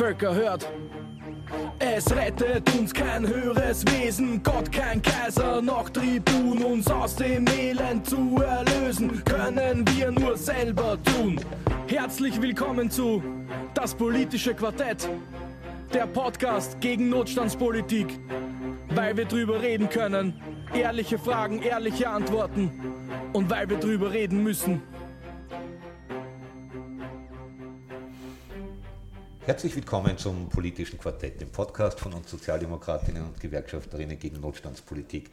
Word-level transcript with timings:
Völker 0.00 0.34
hört. 0.34 0.66
Es 1.78 2.10
rettet 2.16 2.74
uns 2.74 2.94
kein 2.94 3.28
höheres 3.28 3.84
Wesen, 3.84 4.42
Gott 4.42 4.72
kein 4.72 5.02
Kaiser, 5.02 5.60
noch 5.60 5.90
Tribun, 5.90 6.64
uns 6.64 6.90
aus 6.90 7.16
dem 7.16 7.46
Elend 7.48 8.06
zu 8.06 8.38
erlösen, 8.42 9.22
können 9.26 9.84
wir 9.94 10.10
nur 10.10 10.38
selber 10.38 10.96
tun. 11.02 11.38
Herzlich 11.86 12.40
willkommen 12.40 12.90
zu 12.90 13.22
Das 13.74 13.94
politische 13.94 14.54
Quartett, 14.54 15.06
der 15.92 16.06
Podcast 16.06 16.80
gegen 16.80 17.10
Notstandspolitik, 17.10 18.18
weil 18.94 19.18
wir 19.18 19.26
drüber 19.26 19.60
reden 19.60 19.90
können, 19.90 20.32
ehrliche 20.72 21.18
Fragen, 21.18 21.60
ehrliche 21.60 22.08
Antworten 22.08 22.70
und 23.34 23.50
weil 23.50 23.68
wir 23.68 23.76
drüber 23.76 24.10
reden 24.12 24.42
müssen. 24.42 24.80
Herzlich 29.50 29.74
willkommen 29.74 30.16
zum 30.16 30.48
politischen 30.48 30.96
Quartett, 30.96 31.40
dem 31.40 31.50
Podcast 31.50 31.98
von 31.98 32.12
uns 32.12 32.30
Sozialdemokratinnen 32.30 33.24
und 33.24 33.40
Gewerkschafterinnen 33.40 34.16
gegen 34.16 34.40
Notstandspolitik. 34.40 35.28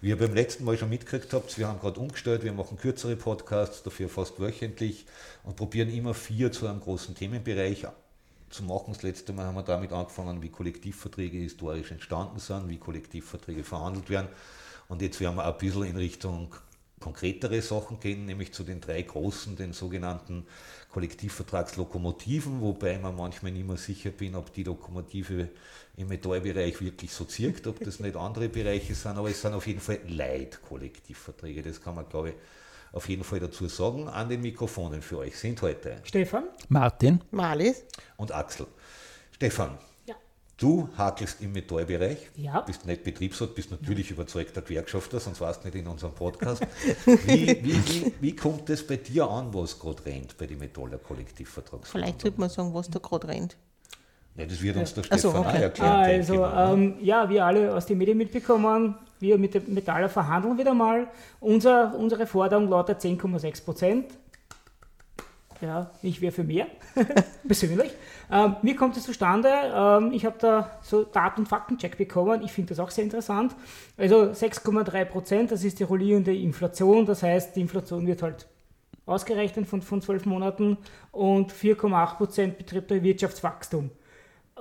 Wie 0.00 0.08
ihr 0.08 0.16
beim 0.16 0.32
letzten 0.32 0.64
Mal 0.64 0.78
schon 0.78 0.88
mitgekriegt 0.88 1.30
habt, 1.34 1.58
wir 1.58 1.68
haben 1.68 1.78
gerade 1.78 2.00
umgestellt, 2.00 2.42
wir 2.42 2.54
machen 2.54 2.78
kürzere 2.78 3.16
Podcasts, 3.16 3.82
dafür 3.82 4.08
fast 4.08 4.40
wöchentlich 4.40 5.04
und 5.44 5.56
probieren 5.56 5.90
immer 5.90 6.14
vier 6.14 6.50
zu 6.50 6.68
einem 6.68 6.80
großen 6.80 7.14
Themenbereich 7.14 7.86
zu 8.48 8.64
machen. 8.64 8.94
Das 8.94 9.02
letzte 9.02 9.34
Mal 9.34 9.44
haben 9.44 9.56
wir 9.56 9.62
damit 9.62 9.92
angefangen, 9.92 10.40
wie 10.40 10.48
Kollektivverträge 10.48 11.36
historisch 11.36 11.90
entstanden 11.90 12.38
sind, 12.38 12.70
wie 12.70 12.78
Kollektivverträge 12.78 13.62
verhandelt 13.62 14.08
werden. 14.08 14.28
Und 14.88 15.02
jetzt 15.02 15.20
werden 15.20 15.36
wir 15.36 15.44
ein 15.44 15.58
bisschen 15.58 15.84
in 15.84 15.96
Richtung 15.96 16.54
konkretere 17.00 17.62
Sachen 17.62 17.98
gehen, 17.98 18.26
nämlich 18.26 18.52
zu 18.52 18.62
den 18.62 18.80
drei 18.80 19.02
großen, 19.02 19.56
den 19.56 19.72
sogenannten 19.72 20.46
Kollektivvertragslokomotiven, 20.92 22.60
wobei 22.60 22.98
man 22.98 23.16
manchmal 23.16 23.52
nicht 23.52 23.66
mehr 23.66 23.78
sicher 23.78 24.10
bin, 24.10 24.34
ob 24.34 24.52
die 24.52 24.64
Lokomotive 24.64 25.48
im 25.96 26.08
Metallbereich 26.08 26.80
wirklich 26.80 27.12
so 27.12 27.24
zirkt, 27.24 27.66
ob 27.66 27.80
das 27.80 28.00
nicht 28.00 28.16
andere 28.16 28.48
Bereiche 28.48 28.94
sind, 28.94 29.16
aber 29.16 29.30
es 29.30 29.40
sind 29.40 29.54
auf 29.54 29.66
jeden 29.66 29.80
Fall 29.80 30.00
Leitkollektivverträge, 30.06 31.62
das 31.62 31.80
kann 31.80 31.94
man 31.94 32.08
glaube 32.08 32.30
ich 32.30 32.34
auf 32.92 33.08
jeden 33.08 33.24
Fall 33.24 33.40
dazu 33.40 33.68
sagen. 33.68 34.08
An 34.08 34.28
den 34.28 34.40
Mikrofonen 34.40 35.02
für 35.02 35.18
euch 35.18 35.36
sind 35.36 35.60
heute 35.62 35.98
Stefan, 36.04 36.44
Martin, 36.68 37.20
Marlies 37.30 37.84
und 38.16 38.32
Axel. 38.32 38.66
Stefan. 39.32 39.78
Du 40.60 40.88
hakelst 40.96 41.40
im 41.40 41.52
Metallbereich, 41.52 42.18
Ja. 42.36 42.60
bist 42.60 42.86
nicht 42.86 43.02
Betriebsrat, 43.02 43.54
bist 43.54 43.70
natürlich 43.70 44.10
überzeugter 44.10 44.62
Gewerkschafter, 44.62 45.18
sonst 45.18 45.40
warst 45.40 45.64
du 45.64 45.68
nicht 45.68 45.76
in 45.76 45.86
unserem 45.86 46.12
Podcast. 46.12 46.62
Wie, 47.06 47.46
wie, 47.64 47.74
wie, 47.88 48.12
wie 48.20 48.36
kommt 48.36 48.68
es 48.70 48.86
bei 48.86 48.96
dir 48.96 49.28
an, 49.28 49.52
was 49.52 49.78
gerade 49.78 50.04
rennt 50.04 50.36
bei 50.38 50.46
den 50.46 50.58
Metaller 50.58 50.98
Kollektivvertrags? 50.98 51.90
Vielleicht 51.90 52.20
sollte 52.20 52.38
man 52.38 52.50
sagen, 52.50 52.72
was 52.74 52.88
da 52.90 52.98
gerade 52.98 53.28
rennt. 53.28 53.56
Ja, 54.36 54.46
das 54.46 54.62
wird 54.62 54.76
uns 54.76 54.94
der 54.94 55.04
so, 55.04 55.30
Stefan 55.30 55.36
auch 55.44 55.48
okay. 55.48 55.62
erklären. 55.62 56.04
denke 56.04 56.32
Also, 56.32 56.46
ne? 56.46 56.84
ähm, 56.84 56.94
ja, 57.00 57.28
wir 57.28 57.44
alle 57.44 57.74
aus 57.74 57.86
den 57.86 57.98
Medien 57.98 58.16
mitbekommen, 58.18 58.94
wir 59.18 59.38
mit 59.38 59.54
dem 59.54 59.74
Metaller 59.74 60.08
verhandeln 60.08 60.56
wieder 60.56 60.72
mal. 60.72 61.08
Unser, 61.40 61.94
unsere 61.98 62.26
Forderung 62.26 62.68
lautet 62.68 63.00
10,6 63.00 63.64
Prozent. 63.64 64.06
Ja, 65.60 65.90
ich 66.02 66.20
wäre 66.20 66.32
für 66.32 66.44
mehr, 66.44 66.66
persönlich. 67.46 67.90
Ähm, 68.32 68.56
wie 68.62 68.74
kommt 68.74 68.96
es 68.96 69.04
zustande? 69.04 69.48
Ähm, 69.48 70.12
ich 70.12 70.24
habe 70.24 70.36
da 70.38 70.78
so 70.82 71.04
Daten- 71.04 71.40
und 71.40 71.46
Faktencheck 71.46 71.98
bekommen. 71.98 72.42
Ich 72.42 72.52
finde 72.52 72.70
das 72.70 72.78
auch 72.78 72.90
sehr 72.90 73.04
interessant. 73.04 73.54
Also 73.98 74.30
6,3 74.30 75.04
Prozent, 75.04 75.52
das 75.52 75.62
ist 75.64 75.78
die 75.78 75.84
rollierende 75.84 76.34
Inflation. 76.34 77.04
Das 77.04 77.22
heißt, 77.22 77.56
die 77.56 77.60
Inflation 77.60 78.06
wird 78.06 78.22
halt 78.22 78.46
ausgerechnet 79.04 79.66
von, 79.66 79.82
von 79.82 80.00
12 80.00 80.26
Monaten 80.26 80.78
und 81.12 81.52
4,8 81.52 82.16
Prozent 82.16 82.58
betrifft 82.58 82.90
das 82.90 83.02
Wirtschaftswachstum 83.02 83.90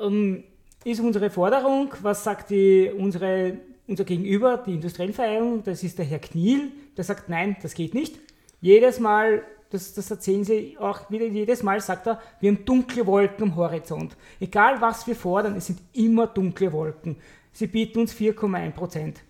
ähm, 0.01 0.43
ist 0.83 0.99
unsere 0.99 1.29
Forderung, 1.29 1.93
was 2.01 2.23
sagt 2.23 2.51
die, 2.51 2.91
unsere, 2.95 3.57
unser 3.87 4.05
Gegenüber, 4.05 4.57
die 4.57 4.75
Industriellenvereinigung, 4.75 5.63
das 5.63 5.83
ist 5.83 5.97
der 5.97 6.05
Herr 6.05 6.19
Kniel, 6.19 6.71
der 6.95 7.03
sagt, 7.03 7.29
nein, 7.29 7.57
das 7.61 7.73
geht 7.73 7.93
nicht. 7.93 8.17
Jedes 8.61 8.99
Mal, 8.99 9.43
das, 9.69 9.93
das 9.93 10.09
erzählen 10.09 10.43
sie 10.43 10.77
auch 10.79 11.09
wieder, 11.11 11.25
jedes 11.25 11.61
Mal 11.63 11.79
sagt 11.81 12.07
er, 12.07 12.19
wir 12.39 12.51
haben 12.51 12.65
dunkle 12.65 13.05
Wolken 13.05 13.43
am 13.43 13.55
Horizont. 13.55 14.15
Egal 14.39 14.81
was 14.81 15.05
wir 15.07 15.15
fordern, 15.15 15.55
es 15.55 15.67
sind 15.67 15.79
immer 15.93 16.27
dunkle 16.27 16.71
Wolken. 16.73 17.17
Sie 17.53 17.67
bieten 17.67 17.99
uns 17.99 18.13
4,1 18.13 18.71
Prozent. 18.71 19.21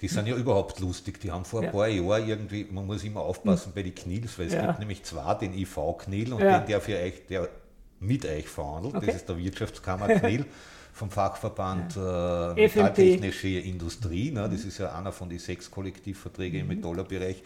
Die 0.00 0.08
sind 0.08 0.26
ja 0.26 0.36
überhaupt 0.36 0.80
lustig. 0.80 1.20
Die 1.20 1.30
haben 1.30 1.44
vor 1.44 1.60
ein 1.60 1.66
Ja. 1.66 1.70
paar 1.72 1.86
Jahren 1.88 2.28
irgendwie, 2.28 2.66
man 2.70 2.86
muss 2.86 3.04
immer 3.04 3.20
aufpassen 3.20 3.72
bei 3.74 3.82
den 3.82 3.94
Knils, 3.94 4.38
weil 4.38 4.46
es 4.46 4.54
Ja. 4.54 4.66
gibt 4.66 4.78
nämlich 4.80 5.02
zwei, 5.04 5.34
den 5.34 5.54
IV-Knil 5.54 6.32
und 6.32 6.40
Ja. 6.40 6.58
den, 6.58 6.66
der 6.66 6.80
für 6.80 6.96
euch, 6.98 7.26
der 7.28 7.48
mit 8.00 8.24
euch 8.26 8.48
verhandelt. 8.48 8.96
Okay. 8.96 9.06
Das 9.06 9.14
ist 9.16 9.28
der 9.28 9.38
Wirtschaftskammer-Knil 9.38 10.44
vom 10.92 11.08
Fachverband 11.10 11.96
äh. 11.96 12.54
Metalltechnische 12.54 13.48
Industrie. 13.48 14.32
Ne? 14.32 14.48
Das 14.50 14.64
ist 14.64 14.78
ja 14.78 14.92
einer 14.92 15.12
von 15.12 15.28
den 15.28 15.38
sechs 15.38 15.70
Kollektivverträgen 15.70 16.64
Mhm. 16.64 16.70
im 16.72 16.76
Metallbereich. 16.80 17.42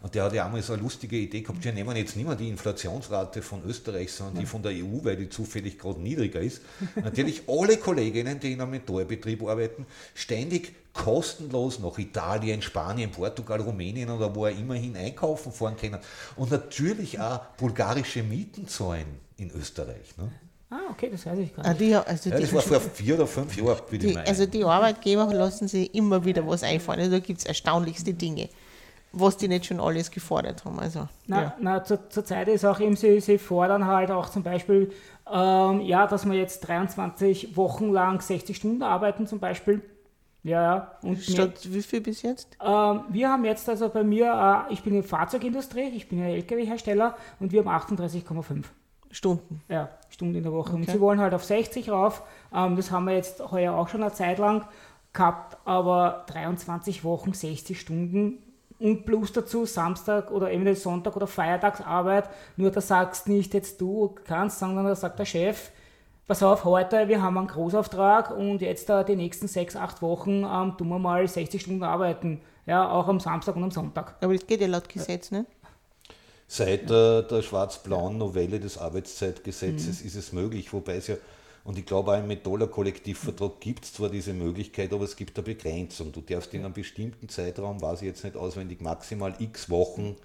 Und 0.00 0.14
der 0.14 0.24
hat 0.24 0.32
ja 0.32 0.46
einmal 0.46 0.62
so 0.62 0.72
eine 0.74 0.82
lustige 0.82 1.16
Idee 1.16 1.40
gehabt, 1.40 1.64
wir 1.64 1.72
nehmen 1.72 1.96
jetzt 1.96 2.14
nicht 2.16 2.26
mehr 2.26 2.36
die 2.36 2.48
Inflationsrate 2.48 3.42
von 3.42 3.62
Österreich, 3.66 4.12
sondern 4.12 4.38
die 4.40 4.46
von 4.46 4.62
der 4.62 4.72
EU, 4.72 5.02
weil 5.02 5.16
die 5.16 5.28
zufällig 5.28 5.78
gerade 5.78 6.00
niedriger 6.00 6.40
ist. 6.40 6.62
Natürlich 6.94 7.42
alle 7.48 7.76
Kolleginnen, 7.78 8.38
die 8.38 8.52
in 8.52 8.60
einem 8.60 8.70
Metallbetrieb 8.72 9.42
arbeiten, 9.42 9.86
ständig 10.14 10.74
kostenlos 10.92 11.78
nach 11.80 11.98
Italien, 11.98 12.62
Spanien, 12.62 13.10
Portugal, 13.10 13.60
Rumänien 13.60 14.10
oder 14.10 14.34
wo 14.34 14.46
er 14.46 14.52
immerhin 14.52 14.96
einkaufen 14.96 15.52
fahren 15.52 15.76
können. 15.76 15.98
Und 16.36 16.50
natürlich 16.50 17.18
auch 17.18 17.40
bulgarische 17.56 18.22
Mieten 18.22 18.68
zahlen 18.68 19.06
in 19.36 19.50
Österreich. 19.50 20.16
Ne? 20.16 20.30
Ah, 20.70 20.90
okay, 20.90 21.08
das 21.10 21.24
weiß 21.24 21.38
ich 21.38 21.54
gar 21.56 21.64
Ah, 21.64 21.68
nicht. 21.70 21.80
die, 21.80 21.94
also, 21.94 22.28
Ja, 22.30 22.36
die, 22.36 22.42
das 22.42 22.52
war 22.52 22.60
vor 22.62 22.80
vier 22.80 23.14
oder 23.14 23.26
fünf 23.26 23.56
Jahren, 23.56 23.66
würde 23.88 23.96
ich 23.96 24.00
die, 24.00 24.12
meinen. 24.14 24.26
also 24.28 24.44
die 24.46 24.64
Arbeitgeber 24.64 25.32
lassen 25.32 25.66
sich 25.66 25.94
immer 25.94 26.24
wieder 26.24 26.46
was 26.46 26.62
einfallen. 26.62 27.00
Also 27.00 27.12
da 27.12 27.18
gibt 27.20 27.38
es 27.40 27.46
erstaunlichste 27.46 28.12
Dinge, 28.12 28.48
was 29.12 29.36
die 29.36 29.48
nicht 29.48 29.66
schon 29.66 29.80
alles 29.80 30.10
gefordert 30.10 30.64
haben. 30.64 30.78
Also, 30.78 31.08
Na, 31.26 31.42
ja. 31.42 31.54
na 31.60 31.84
zur, 31.84 32.08
zur 32.10 32.24
Zeit 32.24 32.48
ist 32.48 32.64
auch 32.64 32.78
eben, 32.80 32.96
sie, 32.96 33.20
sie 33.20 33.38
fordern 33.38 33.86
halt 33.86 34.10
auch 34.10 34.28
zum 34.28 34.42
Beispiel, 34.42 34.92
ähm, 35.32 35.80
ja, 35.80 36.06
dass 36.06 36.26
wir 36.26 36.34
jetzt 36.34 36.60
23 36.68 37.56
Wochen 37.56 37.90
lang 37.90 38.20
60 38.20 38.56
Stunden 38.56 38.82
arbeiten 38.82 39.26
zum 39.26 39.38
Beispiel. 39.40 39.82
Ja, 40.44 40.62
ja. 40.62 40.92
Und 41.02 41.20
Statt 41.20 41.60
wie 41.72 41.82
viel 41.82 42.00
bis 42.00 42.22
jetzt? 42.22 42.56
ähm, 42.64 43.00
wir 43.08 43.28
haben 43.28 43.44
jetzt 43.44 43.68
also 43.68 43.88
bei 43.88 44.04
mir, 44.04 44.66
äh, 44.68 44.72
ich 44.72 44.82
bin 44.82 44.94
in 44.94 45.00
der 45.00 45.08
Fahrzeugindustrie, 45.08 45.88
ich 45.94 46.08
bin 46.08 46.20
ja 46.20 46.26
LKW-Hersteller 46.26 47.16
und 47.40 47.50
wir 47.52 47.64
haben 47.64 47.68
38,5 47.68 48.64
Stunden. 49.10 49.62
ja, 49.68 49.88
Stunden 50.10 50.36
in 50.36 50.42
der 50.44 50.52
Woche. 50.52 50.74
Und 50.76 50.82
Okay. 50.82 50.92
sie 50.92 51.00
wollen 51.00 51.18
halt 51.20 51.34
auf 51.34 51.44
60 51.44 51.90
rauf. 51.90 52.22
Ähm, 52.54 52.76
das 52.76 52.90
haben 52.90 53.06
wir 53.06 53.14
jetzt 53.14 53.40
heuer 53.50 53.74
auch 53.74 53.88
schon 53.88 54.02
eine 54.02 54.12
Zeit 54.12 54.38
lang 54.38 54.64
gehabt, 55.12 55.56
aber 55.66 56.24
23 56.28 57.04
Wochen, 57.04 57.32
60 57.32 57.80
Stunden 57.80 58.38
und 58.78 59.04
plus 59.04 59.32
dazu 59.32 59.66
Samstag 59.66 60.30
oder 60.30 60.50
eventuell 60.50 60.76
Sonntag 60.76 61.16
oder 61.16 61.26
Feiertagsarbeit. 61.26 62.28
Nur 62.56 62.70
da 62.70 62.80
sagst 62.80 63.28
nicht 63.28 63.54
jetzt 63.54 63.80
du 63.80 64.14
kannst, 64.24 64.58
sondern 64.58 64.86
da 64.86 64.94
sagt 64.94 65.18
der 65.18 65.24
Chef, 65.24 65.70
pass 66.26 66.42
auf, 66.42 66.64
heute, 66.64 67.08
wir 67.08 67.20
haben 67.22 67.38
einen 67.38 67.48
Großauftrag 67.48 68.30
und 68.30 68.60
jetzt 68.60 68.88
da 68.88 69.02
die 69.02 69.16
nächsten 69.16 69.48
6, 69.48 69.76
8 69.76 70.02
Wochen 70.02 70.44
ähm, 70.44 70.74
tun 70.76 70.88
wir 70.88 70.98
mal 70.98 71.26
60 71.26 71.60
Stunden 71.60 71.82
arbeiten. 71.82 72.40
Ja, 72.66 72.90
auch 72.90 73.08
am 73.08 73.18
Samstag 73.18 73.56
und 73.56 73.64
am 73.64 73.70
Sonntag. 73.70 74.16
Aber 74.20 74.34
das 74.34 74.46
geht 74.46 74.60
ja 74.60 74.66
laut 74.66 74.88
Gesetz, 74.88 75.30
ne? 75.30 75.46
Seit 76.46 76.90
äh, 76.90 77.22
der 77.22 77.42
schwarz-blauen 77.42 78.16
Novelle 78.18 78.60
des 78.60 78.78
Arbeitszeitgesetzes 78.78 80.00
Mhm. 80.00 80.06
ist 80.06 80.14
es 80.14 80.32
möglich, 80.32 80.72
wobei 80.72 80.96
es 80.96 81.06
ja, 81.08 81.16
und 81.68 81.78
ich 81.78 81.84
glaube 81.84 82.12
auch 82.12 82.18
im 82.18 82.28
Metaller-Kollektivvertrag 82.28 83.60
gibt 83.60 83.84
es 83.84 83.92
zwar 83.92 84.08
diese 84.08 84.32
Möglichkeit, 84.32 84.90
aber 84.90 85.04
es 85.04 85.14
gibt 85.14 85.36
eine 85.36 85.44
Begrenzung. 85.44 86.10
Du 86.12 86.22
darfst 86.22 86.54
in 86.54 86.64
einem 86.64 86.72
bestimmten 86.72 87.28
Zeitraum, 87.28 87.82
weiß 87.82 88.00
ich 88.00 88.06
jetzt 88.06 88.24
nicht 88.24 88.36
auswendig, 88.36 88.80
maximal 88.80 89.34
x 89.38 89.68
Wochen 89.68 90.16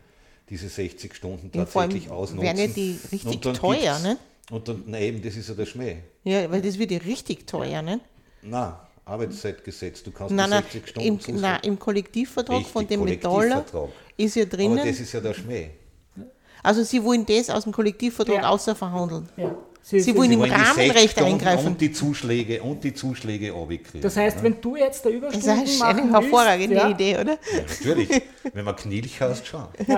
diese 0.49 0.69
60 0.69 1.13
Stunden 1.13 1.51
Ja, 1.53 1.65
tatsächlich 1.65 2.09
ausnutzen. 2.09 2.45
werden 2.45 2.59
ja 2.59 2.67
die 2.67 2.97
richtig 3.11 3.25
Und 3.35 3.45
dann 3.45 3.53
teuer, 3.55 3.99
ne? 3.99 4.17
Und 4.51 4.69
dann, 4.69 4.83
na 4.87 4.97
eben, 5.01 5.21
das 5.21 5.35
ist 5.35 5.49
ja 5.49 5.55
der 5.55 5.65
Schmäh. 5.65 5.97
Ja, 6.23 6.49
weil 6.49 6.61
das 6.61 6.79
wird 6.79 6.91
ja 6.91 6.99
richtig 6.99 7.45
teuer, 7.45 7.81
ne? 7.81 7.99
Na, 8.41 8.87
Arbeitszeitgesetz, 9.03 10.01
du 10.01 10.11
kannst 10.11 10.33
Nein, 10.33 10.49
nur 10.49 10.59
nein, 10.61 10.63
60 10.71 10.87
Stunden 10.91 11.07
im, 11.09 11.19
zusagen. 11.19 11.41
nein, 11.41 11.59
im 11.63 11.77
Kollektivvertrag 11.77 12.55
Richtig, 12.59 12.71
von 12.71 12.87
dem 12.87 13.03
Metaller 13.03 13.65
ist 14.15 14.35
ja 14.37 14.43
Aber 14.43 14.55
drinnen. 14.55 14.77
das 14.77 14.97
ist 15.01 15.11
ja 15.11 15.19
der 15.19 15.33
Schmäh. 15.33 15.71
Also 16.63 16.83
sie 16.83 17.03
wollen 17.03 17.25
das 17.25 17.49
aus 17.49 17.63
dem 17.63 17.73
Kollektivvertrag 17.73 18.43
Ja. 18.43 18.49
außer 18.49 18.75
verhandeln. 18.75 19.27
Ja. 19.35 19.53
Sie 19.85 20.15
wollen 20.15 20.31
im 20.31 20.39
wollen 20.39 20.51
die 20.51 20.55
Rahmenrecht 20.55 20.93
60 20.93 21.11
Stunden 21.11 21.33
eingreifen. 21.33 21.67
Und 21.67 21.81
die 21.81 21.91
Zuschläge, 21.91 22.63
und 22.63 22.83
die 22.85 22.93
Zuschläge 22.93 23.53
abkriegen. 23.53 24.01
Das 24.01 24.15
heißt, 24.15 24.41
wenn 24.41 24.61
du 24.61 24.77
jetzt 24.77 25.05
da 25.05 25.09
Das 25.09 25.17
Überstunden 25.17 25.63
ist 25.63 25.81
eine 25.81 25.93
machen 25.93 26.13
willst, 26.13 26.23
hervorragende 26.23 26.75
ja, 26.75 26.89
Idee, 26.89 27.17
oder? 27.17 27.33
Ja, 27.33 27.61
natürlich. 27.67 28.21
Wenn 28.53 28.63
man 28.63 28.75
Knilch 28.77 29.21
hast, 29.21 29.45
schon. 29.45 29.65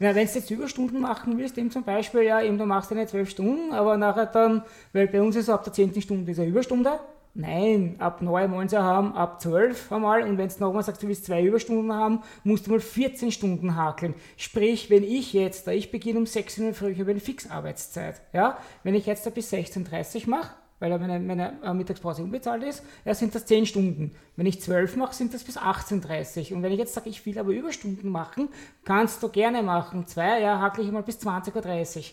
Ja, 0.00 0.14
wenn 0.14 0.26
du 0.26 0.32
jetzt 0.34 0.50
Überstunden 0.50 1.00
machen 1.00 1.38
willst, 1.38 1.56
eben 1.56 1.70
zum 1.70 1.82
Beispiel, 1.82 2.22
ja, 2.22 2.42
eben 2.42 2.58
du 2.58 2.66
machst 2.66 2.90
deine 2.90 3.06
zwölf 3.06 3.30
Stunden, 3.30 3.72
aber 3.72 3.96
nachher 3.96 4.26
dann, 4.26 4.62
weil 4.92 5.08
bei 5.08 5.20
uns 5.22 5.34
ist 5.34 5.48
ab 5.48 5.64
der 5.64 5.72
zehnten 5.72 6.00
Stunde 6.02 6.30
ist 6.30 6.38
eine 6.38 6.48
Überstunde 6.48 7.00
Nein, 7.36 7.96
ab 7.98 8.22
9 8.22 8.52
wollen 8.52 8.68
sie 8.68 8.80
haben, 8.80 9.12
ab 9.14 9.42
12 9.42 9.90
einmal. 9.90 10.22
Und 10.22 10.38
wenn 10.38 10.48
du 10.48 10.54
nochmal 10.60 10.84
sagst, 10.84 11.02
du 11.02 11.08
willst 11.08 11.26
zwei 11.26 11.42
Überstunden 11.42 11.92
haben, 11.92 12.22
musst 12.44 12.66
du 12.66 12.70
mal 12.70 12.78
14 12.78 13.32
Stunden 13.32 13.74
hakeln. 13.74 14.14
Sprich, 14.36 14.88
wenn 14.88 15.02
ich 15.02 15.32
jetzt, 15.32 15.66
ich 15.66 15.90
beginne 15.90 16.20
um 16.20 16.26
6 16.26 16.58
Uhr 16.58 16.74
früh, 16.74 16.90
ich 16.90 17.00
habe 17.00 17.10
eine 17.10 17.18
Fixarbeitszeit. 17.18 18.20
Ja? 18.32 18.56
Wenn 18.84 18.94
ich 18.94 19.06
jetzt 19.06 19.26
da 19.26 19.30
bis 19.30 19.52
16.30 19.52 20.22
Uhr 20.22 20.30
mache, 20.30 20.54
weil 20.78 20.96
meine, 20.96 21.18
meine 21.18 21.60
äh, 21.64 21.74
Mittagspause 21.74 22.22
unbezahlt 22.22 22.62
ist, 22.62 22.84
ja, 23.04 23.14
sind 23.14 23.34
das 23.34 23.46
10 23.46 23.66
Stunden. 23.66 24.14
Wenn 24.36 24.46
ich 24.46 24.60
12 24.60 24.94
mache, 24.94 25.14
sind 25.14 25.34
das 25.34 25.42
bis 25.42 25.58
18.30 25.58 26.50
Uhr. 26.50 26.56
Und 26.56 26.62
wenn 26.62 26.72
ich 26.72 26.78
jetzt 26.78 26.94
sage, 26.94 27.10
ich 27.10 27.26
will 27.26 27.36
aber 27.38 27.50
Überstunden 27.50 28.10
machen, 28.10 28.48
kannst 28.84 29.22
du 29.24 29.28
gerne 29.28 29.64
machen. 29.64 30.06
Zwei, 30.06 30.40
ja, 30.40 30.60
hakle 30.60 30.84
ich 30.84 30.92
mal 30.92 31.02
bis 31.02 31.18
20.30 31.18 31.96
Uhr 31.96 32.04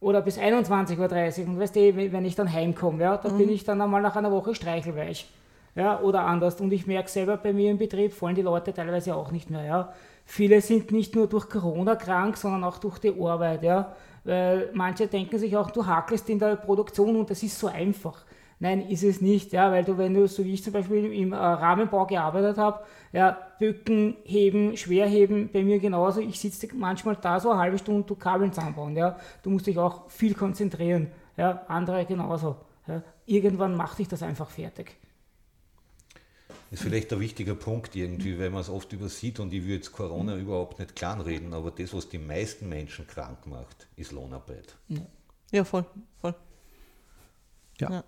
oder 0.00 0.22
bis 0.22 0.38
21.30 0.38 1.42
Uhr. 1.42 1.48
Und 1.48 1.60
weißt 1.60 1.76
du, 1.76 1.96
wenn 2.12 2.24
ich 2.24 2.34
dann 2.34 2.52
heimkomme, 2.52 3.02
ja, 3.02 3.16
dann 3.16 3.34
mhm. 3.34 3.38
bin 3.38 3.48
ich 3.50 3.64
dann 3.64 3.80
einmal 3.80 4.02
nach 4.02 4.16
einer 4.16 4.32
Woche 4.32 4.54
streichelweich. 4.54 5.28
Ja, 5.76 6.00
oder 6.00 6.22
anders. 6.22 6.60
Und 6.60 6.72
ich 6.72 6.86
merke 6.86 7.08
selber 7.08 7.36
bei 7.36 7.52
mir 7.52 7.70
im 7.70 7.78
Betrieb, 7.78 8.12
fallen 8.12 8.34
die 8.34 8.42
Leute 8.42 8.74
teilweise 8.74 9.14
auch 9.14 9.30
nicht 9.30 9.50
mehr. 9.50 9.64
Ja. 9.64 9.92
Viele 10.24 10.60
sind 10.60 10.90
nicht 10.90 11.14
nur 11.14 11.28
durch 11.28 11.48
Corona 11.48 11.94
krank, 11.94 12.36
sondern 12.36 12.64
auch 12.64 12.78
durch 12.78 12.98
die 12.98 13.14
Arbeit. 13.20 13.62
Ja. 13.62 13.94
Weil 14.24 14.70
manche 14.72 15.06
denken 15.06 15.38
sich 15.38 15.56
auch, 15.56 15.70
du 15.70 15.86
hakelst 15.86 16.28
in 16.28 16.38
der 16.38 16.56
Produktion 16.56 17.16
und 17.16 17.30
das 17.30 17.42
ist 17.42 17.58
so 17.58 17.68
einfach. 17.68 18.24
Nein, 18.62 18.86
ist 18.90 19.02
es 19.02 19.22
nicht, 19.22 19.54
ja, 19.54 19.72
weil 19.72 19.84
du, 19.84 19.96
wenn 19.96 20.12
du, 20.12 20.28
so 20.28 20.44
wie 20.44 20.52
ich 20.52 20.62
zum 20.62 20.74
Beispiel 20.74 21.10
im 21.14 21.32
äh, 21.32 21.36
Rahmenbau 21.36 22.04
gearbeitet 22.04 22.58
habe, 22.58 22.84
ja, 23.10 23.38
Bücken, 23.58 24.18
Heben, 24.24 24.76
Schwerheben, 24.76 25.48
bei 25.50 25.62
mir 25.62 25.78
genauso, 25.78 26.20
ich 26.20 26.38
sitze 26.38 26.68
manchmal 26.74 27.16
da 27.16 27.40
so 27.40 27.50
eine 27.50 27.58
halbe 27.58 27.78
Stunde, 27.78 28.06
du 28.06 28.14
Kabeln 28.16 28.52
zusammenbauen, 28.52 28.94
ja, 28.94 29.18
du 29.42 29.48
musst 29.48 29.66
dich 29.66 29.78
auch 29.78 30.10
viel 30.10 30.34
konzentrieren, 30.34 31.10
ja, 31.38 31.64
andere 31.68 32.04
genauso, 32.04 32.56
ja. 32.86 33.02
irgendwann 33.24 33.74
macht 33.74 33.98
dich 33.98 34.08
das 34.08 34.22
einfach 34.22 34.50
fertig. 34.50 34.94
Das 36.70 36.80
ist 36.80 36.82
vielleicht 36.82 37.10
ein 37.14 37.20
wichtiger 37.20 37.54
Punkt 37.54 37.96
irgendwie, 37.96 38.38
weil 38.38 38.50
man 38.50 38.60
es 38.60 38.68
oft 38.68 38.92
übersieht 38.92 39.40
und 39.40 39.54
ich 39.54 39.64
will 39.64 39.76
jetzt 39.76 39.90
Corona 39.90 40.36
überhaupt 40.36 40.78
nicht 40.78 40.94
kleinreden, 40.94 41.54
aber 41.54 41.70
das, 41.70 41.94
was 41.94 42.10
die 42.10 42.18
meisten 42.18 42.68
Menschen 42.68 43.06
krank 43.06 43.46
macht, 43.46 43.88
ist 43.96 44.12
Lohnarbeit. 44.12 44.76
Ja, 45.50 45.64
voll, 45.64 45.86
voll. 46.20 46.34
ja. 47.78 47.90
ja. 47.90 48.04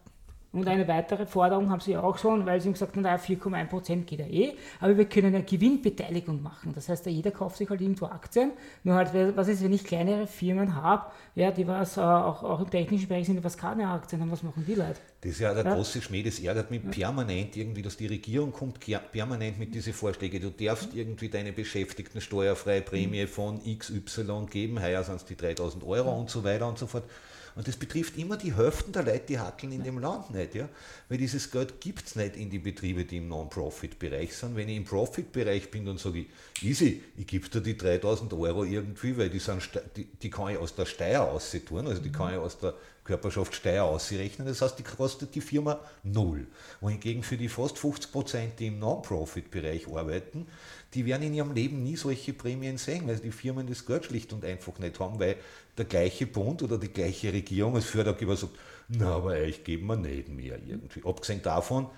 Und 0.53 0.69
eine 0.69 0.87
weitere 0.87 1.25
Forderung 1.25 1.71
haben 1.71 1.81
sie 1.81 1.97
auch 1.97 2.19
schon, 2.19 2.45
weil 2.45 2.61
sie 2.61 2.69
haben 2.69 2.75
gesagt 2.75 2.95
haben, 2.95 3.03
naja, 3.03 3.17
4,1% 3.17 4.05
geht 4.05 4.19
ja 4.19 4.27
eh, 4.27 4.55
aber 4.81 4.99
wir 4.99 5.07
können 5.07 5.35
eine 5.35 5.45
Gewinnbeteiligung 5.45 6.43
machen. 6.43 6.73
Das 6.75 6.91
heißt, 6.91 7.07
jeder 7.07 7.31
kauft 7.31 7.57
sich 7.57 7.71
halt 7.71 7.81
irgendwo 7.81 8.07
Aktien. 8.07 8.53
Nur 8.85 8.97
halt, 8.97 9.15
was 9.35 9.49
ist, 9.49 9.65
wenn 9.65 9.73
ich 9.73 9.83
kleinere 9.83 10.27
Firmen 10.27 10.77
habe, 10.77 11.11
ja, 11.35 11.51
die 11.51 11.67
was 11.67 11.97
äh, 11.97 12.01
auch, 12.01 12.43
auch 12.43 12.61
im 12.61 12.69
technischen 12.69 13.09
Bereich 13.09 13.25
sind, 13.25 13.37
die 13.37 13.45
was 13.45 13.57
keine 13.57 13.89
Aktien 13.89 14.21
haben, 14.21 14.31
was 14.31 14.43
machen 14.43 14.63
die 14.67 14.75
Leute? 14.75 15.01
Das 15.23 15.33
ist 15.33 15.41
ja 15.41 15.55
der 15.55 15.65
ja. 15.65 15.75
große 15.75 16.03
Schmäh, 16.03 16.23
das 16.23 16.39
ärgert 16.39 16.71
mich 16.71 16.83
ja. 16.83 16.91
permanent 16.91 17.57
irgendwie, 17.57 17.81
dass 17.81 17.97
die 17.97 18.07
Regierung 18.07 18.53
kommt 18.53 18.79
permanent 19.11 19.59
mit 19.59 19.75
diesen 19.75 19.95
Vorschlägen. 19.95 20.43
Du 20.43 20.51
darfst 20.51 20.95
irgendwie 20.95 21.31
deine 21.31 21.53
Beschäftigten 21.53 22.21
steuerfreie 22.21 22.83
Prämie 22.83 23.27
von 23.27 23.61
XY 23.63 24.47
geben, 24.51 24.83
heuer 24.83 25.03
sind 25.03 25.17
es 25.17 25.25
die 25.25 25.37
3000 25.37 25.83
Euro 25.85 26.13
und 26.13 26.29
so 26.29 26.45
weiter 26.45 26.69
und 26.69 26.77
so 26.77 26.87
fort. 26.87 27.05
Und 27.55 27.69
das 27.69 27.77
betrifft 27.77 28.17
immer 28.17 28.37
die 28.37 28.55
Hälfte 28.55 28.91
der 28.91 29.03
Leute, 29.03 29.25
die 29.29 29.39
hackeln 29.39 29.73
in 29.73 29.83
dem 29.83 29.99
Land 29.99 30.31
nicht. 30.31 30.55
Ja? 30.55 30.69
Weil 31.09 31.19
dieses 31.19 31.51
Geld 31.51 31.81
gibt 31.81 32.07
es 32.07 32.17
nicht 32.17 32.37
in 32.37 32.51
die 32.51 32.59
Betriebe, 32.59 33.05
die 33.05 33.19
im 33.19 33.29
Non-Profit-Bereich 33.29 34.35
sind. 34.35 34.57
Wenn 34.57 34.69
ich 34.69 34.77
im 34.77 34.85
Profit-Bereich 34.85 35.71
bin, 35.71 35.85
dann 35.85 35.99
sage 35.99 36.21
ich, 36.21 36.63
easy, 36.63 37.03
ich 37.17 37.27
gebe 37.27 37.49
dir 37.49 37.61
die 37.61 37.77
3000 37.77 38.33
Euro 38.33 38.65
irgendwie, 38.65 39.17
weil 39.19 39.29
die, 39.29 39.39
sind, 39.39 39.69
die, 39.97 40.05
die 40.05 40.31
kann 40.31 40.49
ich 40.49 40.59
aus 40.59 40.75
der 40.75 40.87
Steuer 40.87 41.23
aussehen, 41.23 41.87
also 41.87 42.01
die 42.01 42.13
kann 42.13 42.33
ich 42.33 42.39
aus 42.39 42.59
der 42.59 42.75
Körperschaft 43.05 43.55
Steuer 43.55 43.85
ausrechnen. 43.85 44.47
Das 44.47 44.63
heißt, 44.63 44.79
die 44.79 44.85
kostet 44.85 45.35
die 45.35 45.41
Firma 45.41 45.81
null. 46.03 46.47
Wohingegen 46.81 47.23
für 47.23 47.37
die 47.37 47.49
fast 47.49 47.79
50 47.79 48.13
Prozent, 48.13 48.61
die 48.61 48.69
im 48.69 48.79
Non-Profit-Bereich 48.79 49.89
arbeiten, 49.89 50.47
die 50.95 51.05
werden 51.07 51.23
in 51.25 51.35
ihrem 51.35 51.53
Leben 51.53 51.83
nie 51.83 51.97
solche 51.97 52.33
Prämien 52.33 52.79
sehen, 52.79 53.09
weil 53.09 53.19
die 53.19 53.33
Firmen 53.33 53.67
das 53.67 53.87
Geld 53.87 54.05
schlicht 54.05 54.33
und 54.33 54.45
einfach 54.45 54.79
nicht 54.79 55.01
haben, 55.01 55.19
weil 55.19 55.37
der 55.77 55.85
gleiche 55.87 56.27
Bund 56.27 56.63
oder 56.63 56.79
die 56.79 56.93
gleiche 56.93 57.33
Regierung 57.33 57.75
als 57.75 57.87
Fördergeber 57.87 58.37
sagt, 58.37 58.53
na, 58.89 59.17
aber 59.17 59.31
euch 59.31 59.65
geben 59.65 59.87
wir 59.87 59.97
nicht 59.97 60.29
mehr 60.29 60.59
irgendwie. 60.65 61.03
Abgesehen 61.05 61.43
davon, 61.43 61.89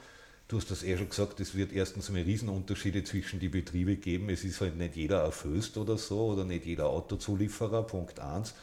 du 0.48 0.58
hast 0.58 0.70
das 0.70 0.84
eh 0.84 0.96
schon 0.96 1.08
gesagt, 1.08 1.40
es 1.40 1.54
wird 1.54 1.72
erstens 1.72 2.10
mal 2.10 2.22
Riesenunterschiede 2.22 3.04
zwischen 3.04 3.40
die 3.40 3.48
Betriebe 3.48 3.96
geben. 3.96 4.30
Es 4.30 4.44
ist 4.44 4.60
halt 4.60 4.76
nicht 4.76 4.96
jeder 4.96 5.22
erfüllt 5.22 5.76
oder 5.76 5.98
so 5.98 6.26
oder 6.26 6.44
nicht 6.44 6.64
jeder 6.64 6.88
Autozulieferer, 6.88 7.82
Punkt 7.82 8.20
1. 8.20 8.54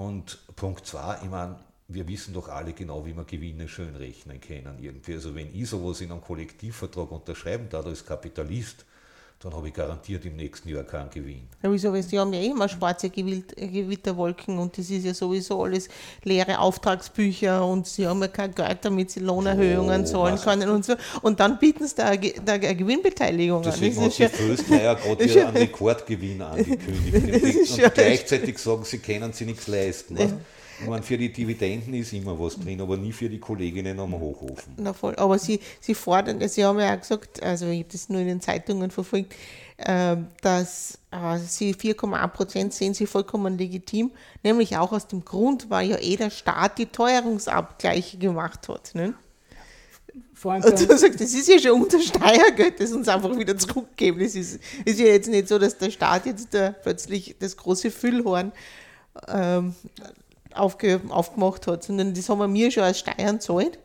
Und 0.00 0.38
Punkt 0.56 0.86
2, 0.86 1.18
ich 1.24 1.28
meine, 1.28 1.58
wir 1.88 2.08
wissen 2.08 2.32
doch 2.32 2.48
alle 2.48 2.72
genau, 2.72 3.04
wie 3.04 3.12
man 3.12 3.26
Gewinne 3.26 3.68
schön 3.68 3.94
rechnen 3.96 4.40
können. 4.40 4.78
Also 5.06 5.34
wenn 5.34 5.54
ich 5.54 5.68
sowas 5.68 6.00
in 6.00 6.10
einem 6.10 6.22
Kollektivvertrag 6.22 7.12
unterschreiben 7.12 7.68
darf 7.68 7.84
als 7.84 8.06
Kapitalist, 8.06 8.86
dann 9.42 9.54
habe 9.54 9.68
ich 9.68 9.74
garantiert 9.74 10.22
im 10.26 10.36
nächsten 10.36 10.68
Jahr 10.68 10.82
keinen 10.82 11.08
Gewinn. 11.08 11.48
Ja, 11.62 11.72
wieso? 11.72 11.90
Weil 11.94 12.02
sie 12.02 12.18
haben 12.18 12.30
ja 12.34 12.40
eh 12.40 12.48
immer 12.48 12.68
schwarze 12.68 13.08
Gewitterwolken 13.08 14.58
und 14.58 14.76
das 14.76 14.90
ist 14.90 15.06
ja 15.06 15.14
sowieso 15.14 15.62
alles 15.62 15.88
leere 16.24 16.58
Auftragsbücher 16.58 17.64
und 17.64 17.86
sie 17.86 18.06
haben 18.06 18.20
ja 18.20 18.28
kein 18.28 18.54
Geld, 18.54 18.78
damit 18.82 19.10
sie 19.10 19.20
Lohnerhöhungen 19.20 20.04
so, 20.04 20.12
zahlen 20.12 20.38
können 20.38 20.68
und 20.68 20.84
so. 20.84 20.94
Und 21.22 21.40
dann 21.40 21.58
bieten 21.58 21.88
sie 21.88 21.94
da 21.94 22.08
eine, 22.08 22.32
eine 22.46 22.76
Gewinnbeteiligung 22.76 23.62
Deswegen 23.62 23.98
an. 23.98 24.04
Deswegen 24.04 24.26
hat 24.26 24.34
die 24.34 24.42
Föstmeier 24.42 24.94
gerade 24.96 25.24
wieder 25.24 25.48
einen 25.48 25.56
Rekordgewinn 25.56 26.42
angekündigt. 26.42 27.80
und 27.82 27.94
gleichzeitig 27.94 28.58
sagen, 28.58 28.84
sie 28.84 28.98
können 28.98 29.32
sich 29.32 29.46
nichts 29.46 29.66
leisten. 29.68 30.14
Nicht? 30.14 30.34
Ich 30.82 30.88
meine, 30.88 31.02
für 31.02 31.18
die 31.18 31.30
Dividenden 31.30 31.94
ist 31.94 32.12
immer 32.12 32.38
was 32.38 32.58
drin, 32.58 32.80
aber 32.80 32.96
nie 32.96 33.12
für 33.12 33.28
die 33.28 33.38
Kolleginnen 33.38 33.98
am 34.00 34.12
Hochofen. 34.14 34.74
Na 34.76 34.92
voll, 34.92 35.14
aber 35.16 35.38
Sie, 35.38 35.60
Sie 35.80 35.94
fordern, 35.94 36.46
Sie 36.48 36.64
haben 36.64 36.78
ja 36.78 36.94
auch 36.94 37.00
gesagt, 37.00 37.42
also 37.42 37.66
ich 37.66 37.80
habe 37.80 37.88
das 37.92 38.08
nur 38.08 38.20
in 38.20 38.28
den 38.28 38.40
Zeitungen 38.40 38.90
verfolgt, 38.90 39.34
ähm, 39.78 40.28
dass 40.40 40.98
äh, 41.10 41.38
Sie 41.38 41.74
4,1 41.74 42.28
Prozent 42.28 42.74
sehen 42.74 42.94
Sie 42.94 43.06
vollkommen 43.06 43.58
legitim, 43.58 44.10
nämlich 44.42 44.76
auch 44.76 44.92
aus 44.92 45.06
dem 45.06 45.24
Grund, 45.24 45.68
weil 45.68 45.90
ja 45.90 45.98
eh 45.98 46.16
der 46.16 46.30
Staat 46.30 46.78
die 46.78 46.86
Teuerungsabgleiche 46.86 48.16
gemacht 48.18 48.68
hat. 48.68 48.94
Ne? 48.94 49.14
Vor 50.34 50.52
allem 50.52 50.64
und 50.64 50.72
du 50.72 50.96
sagst, 50.96 51.20
das 51.20 51.34
ist 51.34 51.48
ja 51.48 51.58
schon 51.58 51.82
unser 51.82 52.00
Steuergeld, 52.00 52.80
das 52.80 52.92
uns 52.92 53.08
einfach 53.08 53.36
wieder 53.36 53.56
zurückgeben. 53.58 54.20
Es 54.20 54.34
ist, 54.34 54.60
ist 54.84 54.98
ja 54.98 55.06
jetzt 55.06 55.28
nicht 55.28 55.48
so, 55.48 55.58
dass 55.58 55.76
der 55.76 55.90
Staat 55.90 56.26
jetzt 56.26 56.54
da 56.54 56.70
plötzlich 56.70 57.36
das 57.38 57.56
große 57.56 57.90
Füllhorn 57.90 58.52
ähm, 59.28 59.74
aufge, 60.54 61.00
aufgemacht 61.08 61.66
hat, 61.66 61.84
sondern 61.84 62.14
das 62.14 62.28
haben 62.28 62.38
wir 62.38 62.48
mir 62.48 62.70
schon 62.70 62.82
als 62.82 62.98
Steuern 62.98 63.38
gezahlt. 63.38 63.78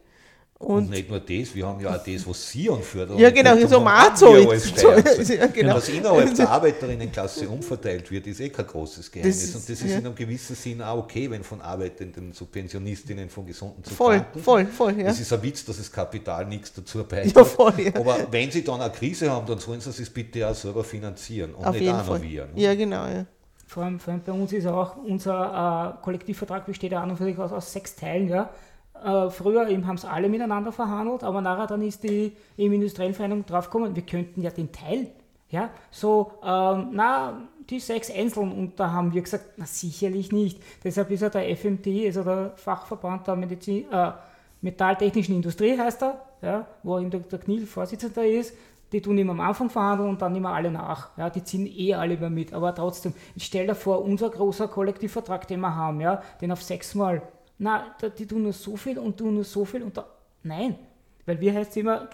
Und, 0.57 0.85
und, 0.85 0.89
nicht 0.89 1.09
nur 1.09 1.19
das, 1.19 1.53
wir 1.53 1.67
haben 1.67 1.81
ja 1.81 1.93
auch 1.93 2.03
das, 2.03 2.25
was 2.25 2.49
Sie 2.49 2.69
anfördern. 2.69 3.17
Ja, 3.17 3.29
genau, 3.29 3.55
das 3.55 3.73
haben 3.73 3.83
wir 3.83 4.47
auch 4.47 4.49
gezahlt. 4.49 5.29
Ja, 5.29 5.47
genau. 5.47 5.75
Was 5.75 5.89
innerhalb 5.89 6.33
der 6.33 6.49
Arbeiterinnenklasse 6.49 7.49
umverteilt 7.49 8.09
wird, 8.09 8.25
ist 8.27 8.39
eh 8.39 8.47
kein 8.47 8.65
großes 8.65 9.11
Geheimnis. 9.11 9.51
Das 9.51 9.55
und 9.55 9.69
das 9.69 9.81
ist 9.81 9.91
ja. 9.91 9.97
in 9.97 10.05
einem 10.05 10.15
gewissen 10.15 10.55
Sinn 10.55 10.81
auch 10.81 10.99
okay, 10.99 11.29
wenn 11.29 11.43
von 11.43 11.59
Arbeitenden 11.59 12.31
zu 12.31 12.45
Pensionistinnen, 12.45 13.29
von 13.29 13.45
Gesunden 13.45 13.83
zu 13.83 13.93
voll, 13.93 14.15
Kranken. 14.15 14.39
Voll, 14.39 14.65
voll, 14.65 14.97
ja. 14.97 15.07
Es 15.07 15.19
ist 15.19 15.33
ein 15.33 15.43
Witz, 15.43 15.65
dass 15.65 15.75
das 15.75 15.91
Kapital 15.91 16.45
nichts 16.45 16.71
dazu 16.71 17.03
beiträgt. 17.03 17.35
Ja, 17.35 17.43
voll, 17.43 17.73
ja. 17.77 17.93
Aber 17.93 18.25
wenn 18.31 18.49
Sie 18.49 18.63
dann 18.63 18.79
eine 18.79 18.93
Krise 18.93 19.29
haben, 19.29 19.45
dann 19.45 19.59
sollen 19.59 19.81
Sie 19.81 19.89
es 19.89 20.09
bitte 20.09 20.47
auch 20.47 20.55
selber 20.55 20.85
finanzieren 20.85 21.53
und 21.53 21.65
Auf 21.65 21.77
nicht 21.77 21.85
renovieren. 21.85 22.53
Ne? 22.55 22.61
Ja, 22.61 22.73
genau, 22.75 23.05
ja. 23.07 23.25
Vor 23.65 23.83
allem, 23.83 23.99
vor 23.99 24.13
allem, 24.13 24.21
bei 24.23 24.31
uns 24.31 24.53
ist 24.53 24.67
auch 24.67 24.95
unser 24.97 25.97
äh, 25.99 26.03
Kollektivvertrag 26.03 26.65
besteht 26.65 26.91
ja 26.91 27.01
an 27.01 27.09
und 27.09 27.17
für 27.17 27.23
sich 27.23 27.37
aus, 27.37 27.51
aus 27.51 27.71
sechs 27.71 27.95
Teilen. 27.95 28.29
Ja. 28.29 28.49
Äh, 29.03 29.29
früher 29.29 29.67
haben 29.67 29.95
es 29.95 30.05
alle 30.05 30.29
miteinander 30.29 30.71
verhandelt, 30.71 31.23
aber 31.23 31.41
nachher 31.41 31.67
dann 31.67 31.81
ist 31.81 32.03
die 32.03 32.33
im 32.57 32.73
industriellen 32.73 33.13
Vereinigung 33.13 33.45
draufgekommen, 33.45 33.95
wir 33.95 34.03
könnten 34.03 34.41
ja 34.41 34.51
den 34.51 34.71
Teil, 34.71 35.09
ja, 35.49 35.69
so, 35.91 36.31
ähm, 36.43 36.89
na, 36.91 37.41
die 37.69 37.79
sechs 37.79 38.11
Einzelnen 38.11 38.51
und 38.51 38.79
da 38.79 38.91
haben 38.91 39.13
wir 39.13 39.21
gesagt, 39.21 39.45
na 39.57 39.65
sicherlich 39.65 40.31
nicht. 40.31 40.61
Deshalb 40.83 41.09
ist 41.11 41.21
ja 41.21 41.29
der 41.29 41.55
FMT, 41.55 41.87
also 42.05 42.23
der 42.23 42.53
Fachverband 42.55 43.27
der 43.27 43.35
Medizin, 43.35 43.91
äh, 43.91 44.11
Metalltechnischen 44.61 45.35
Industrie 45.35 45.77
heißt 45.77 46.01
er, 46.01 46.21
ja, 46.41 46.67
wo 46.83 46.97
eben 46.97 47.11
der, 47.11 47.19
der 47.21 47.39
Kniel 47.39 47.67
Vorsitzender 47.67 48.25
ist, 48.25 48.53
die 48.95 49.01
tun 49.01 49.17
immer 49.17 49.33
am 49.33 49.41
Anfang 49.41 49.69
verhandeln 49.69 50.09
und 50.09 50.21
dann 50.21 50.33
immer 50.37 50.53
alle 50.53 50.71
nach. 50.71 51.09
Ja, 51.17 51.29
die 51.29 51.43
ziehen 51.43 51.67
eh 51.67 51.93
alle 51.95 52.13
immer 52.13 52.29
mit. 52.29 52.53
Aber 52.53 52.73
trotzdem, 52.73 53.13
ich 53.35 53.43
stell 53.43 53.67
dir 53.67 53.75
vor, 53.75 54.01
unser 54.01 54.29
großer 54.29 54.69
Kollektivvertrag, 54.69 55.45
den 55.49 55.59
wir 55.59 55.75
haben, 55.75 55.99
ja, 55.99 56.21
den 56.39 56.53
auf 56.53 56.63
sechsmal, 56.63 57.21
na, 57.57 57.93
die 58.17 58.25
tun 58.25 58.43
nur 58.43 58.53
so 58.53 58.77
viel 58.77 58.97
und 58.97 59.17
tun 59.17 59.33
nur 59.35 59.43
so 59.43 59.65
viel 59.65 59.83
und 59.83 59.97
da, 59.97 60.05
nein, 60.43 60.79
weil 61.25 61.41
wir 61.41 61.53
heißt 61.53 61.75
immer, 61.75 62.07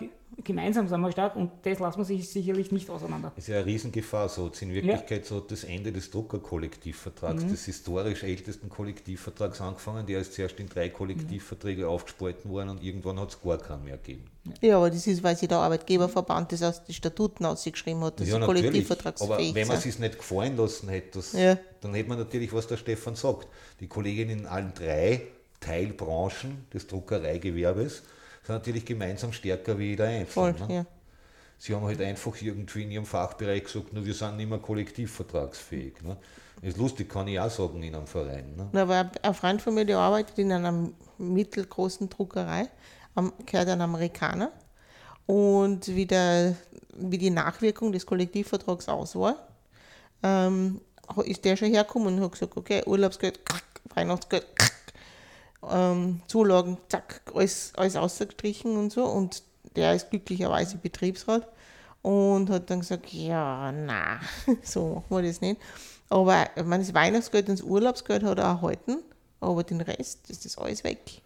gemeinsam 0.43 0.87
sind 0.87 1.01
wir 1.01 1.11
stark 1.11 1.35
und 1.35 1.51
das 1.63 1.79
lassen 1.79 1.99
wir 1.99 2.05
sich 2.05 2.29
sicherlich 2.29 2.71
nicht 2.71 2.89
auseinander. 2.89 3.31
Das 3.35 3.45
ist 3.45 3.47
ja 3.49 3.57
eine 3.57 3.65
Riesengefahr, 3.65 4.29
so 4.29 4.51
in 4.59 4.73
Wirklichkeit 4.73 5.23
ja. 5.23 5.27
so 5.27 5.39
das 5.39 5.63
Ende 5.63 5.91
des 5.91 6.11
Druckerkollektivvertrags, 6.11 7.43
mhm. 7.43 7.49
des 7.49 7.65
historisch 7.65 8.23
ältesten 8.23 8.69
Kollektivvertrags 8.69 9.61
angefangen, 9.61 10.05
der 10.05 10.21
ist 10.21 10.33
zuerst 10.33 10.59
in 10.59 10.69
drei 10.69 10.89
Kollektivverträge 10.89 11.83
mhm. 11.83 11.89
aufgespalten 11.89 12.49
worden 12.51 12.69
und 12.69 12.83
irgendwann 12.83 13.19
hat 13.19 13.29
es 13.29 13.41
gar 13.41 13.57
keinen 13.57 13.83
mehr 13.83 13.97
gegeben. 13.97 14.25
Ja, 14.61 14.77
aber 14.77 14.89
das 14.89 15.05
ist, 15.05 15.21
weil 15.21 15.35
sich 15.35 15.47
der 15.47 15.59
Arbeitgeberverband 15.59 16.51
das 16.51 16.63
aus 16.63 16.83
den 16.83 16.93
Statuten 16.93 17.45
ausgeschrieben 17.45 18.01
hat, 18.01 18.19
dass 18.19 18.27
ja, 18.27 18.39
Kollektivvertragsfähig 18.39 19.31
Aber 19.31 19.55
wenn 19.55 19.67
man 19.67 19.77
es 19.77 19.83
sich 19.83 19.99
nicht 19.99 20.17
gefallen 20.17 20.57
lassen 20.57 20.89
hätte, 20.89 21.19
das, 21.19 21.33
ja. 21.33 21.57
dann 21.81 21.93
hätte 21.93 22.09
man 22.09 22.17
natürlich, 22.17 22.51
was 22.51 22.65
der 22.67 22.77
Stefan 22.77 23.15
sagt, 23.15 23.47
die 23.79 23.87
Kolleginnen 23.87 24.39
in 24.39 24.45
allen 24.47 24.73
drei 24.73 25.27
Teilbranchen 25.59 26.65
des 26.73 26.87
Druckereigewerbes 26.87 28.03
sind 28.43 28.55
natürlich 28.55 28.85
gemeinsam 28.85 29.33
stärker 29.33 29.77
wie 29.77 29.89
jeder 29.89 30.05
Einzelne. 30.05 30.53
Voll, 30.53 30.67
ne? 30.67 30.75
ja. 30.75 30.85
Sie 31.57 31.75
haben 31.75 31.85
halt 31.85 32.01
einfach 32.01 32.33
irgendwie 32.41 32.83
in 32.83 32.91
ihrem 32.91 33.05
Fachbereich 33.05 33.65
gesagt, 33.65 33.93
nur 33.93 34.03
wir 34.03 34.15
sind 34.15 34.37
nicht 34.37 34.49
mehr 34.49 34.57
kollektivvertragsfähig. 34.57 36.01
Ne? 36.01 36.17
ist 36.61 36.77
lustig, 36.77 37.09
kann 37.09 37.27
ich 37.27 37.39
auch 37.39 37.49
sagen 37.49 37.81
in 37.81 37.95
einem 37.95 38.07
Verein. 38.07 38.55
Ne? 38.55 38.69
Da 38.71 38.87
war 38.87 39.11
ein 39.21 39.33
Freund 39.33 39.61
von 39.61 39.73
mir, 39.73 39.85
der 39.85 39.97
arbeitet 39.97 40.37
in 40.37 40.51
einer 40.51 40.89
mittelgroßen 41.17 42.09
Druckerei, 42.09 42.69
gehört 43.45 43.69
ein 43.69 43.81
Amerikaner. 43.81 44.51
Und 45.25 45.87
wie, 45.87 46.05
der, 46.05 46.55
wie 46.95 47.17
die 47.17 47.29
Nachwirkung 47.29 47.91
des 47.91 48.05
Kollektivvertrags 48.05 48.87
aus 48.89 49.15
war, 49.15 49.47
ähm, 50.23 50.81
ist 51.25 51.43
der 51.45 51.55
schon 51.55 51.69
hergekommen 51.69 52.15
und 52.15 52.23
hat 52.23 52.31
gesagt, 52.33 52.57
okay, 52.57 52.83
Urlaubsgeld, 52.85 53.39
Weihnachtsgeld, 53.95 54.45
ähm, 55.69 56.21
Zulagen, 56.27 56.77
zack, 56.89 57.21
alles, 57.33 57.73
alles 57.75 57.95
ausgestrichen 57.95 58.77
und 58.77 58.91
so. 58.91 59.05
Und 59.05 59.43
der 59.75 59.95
ist 59.95 60.09
glücklicherweise 60.09 60.77
Betriebsrat 60.77 61.47
und 62.01 62.49
hat 62.49 62.69
dann 62.69 62.79
gesagt, 62.79 63.11
ja, 63.13 63.71
na, 63.71 64.19
so 64.63 64.95
machen 64.95 65.05
wir 65.09 65.21
das 65.23 65.41
nicht. 65.41 65.61
Aber 66.09 66.45
ich 66.55 66.63
das 66.65 66.93
Weihnachtsgeld 66.93 67.47
und 67.49 67.59
das 67.59 67.65
Urlaubsgeld 67.65 68.23
hat 68.23 68.37
er 68.37 68.45
erhalten, 68.45 68.97
aber 69.39 69.63
den 69.63 69.81
Rest 69.81 70.29
ist 70.29 70.43
das 70.45 70.57
alles 70.57 70.83
weg. 70.83 71.21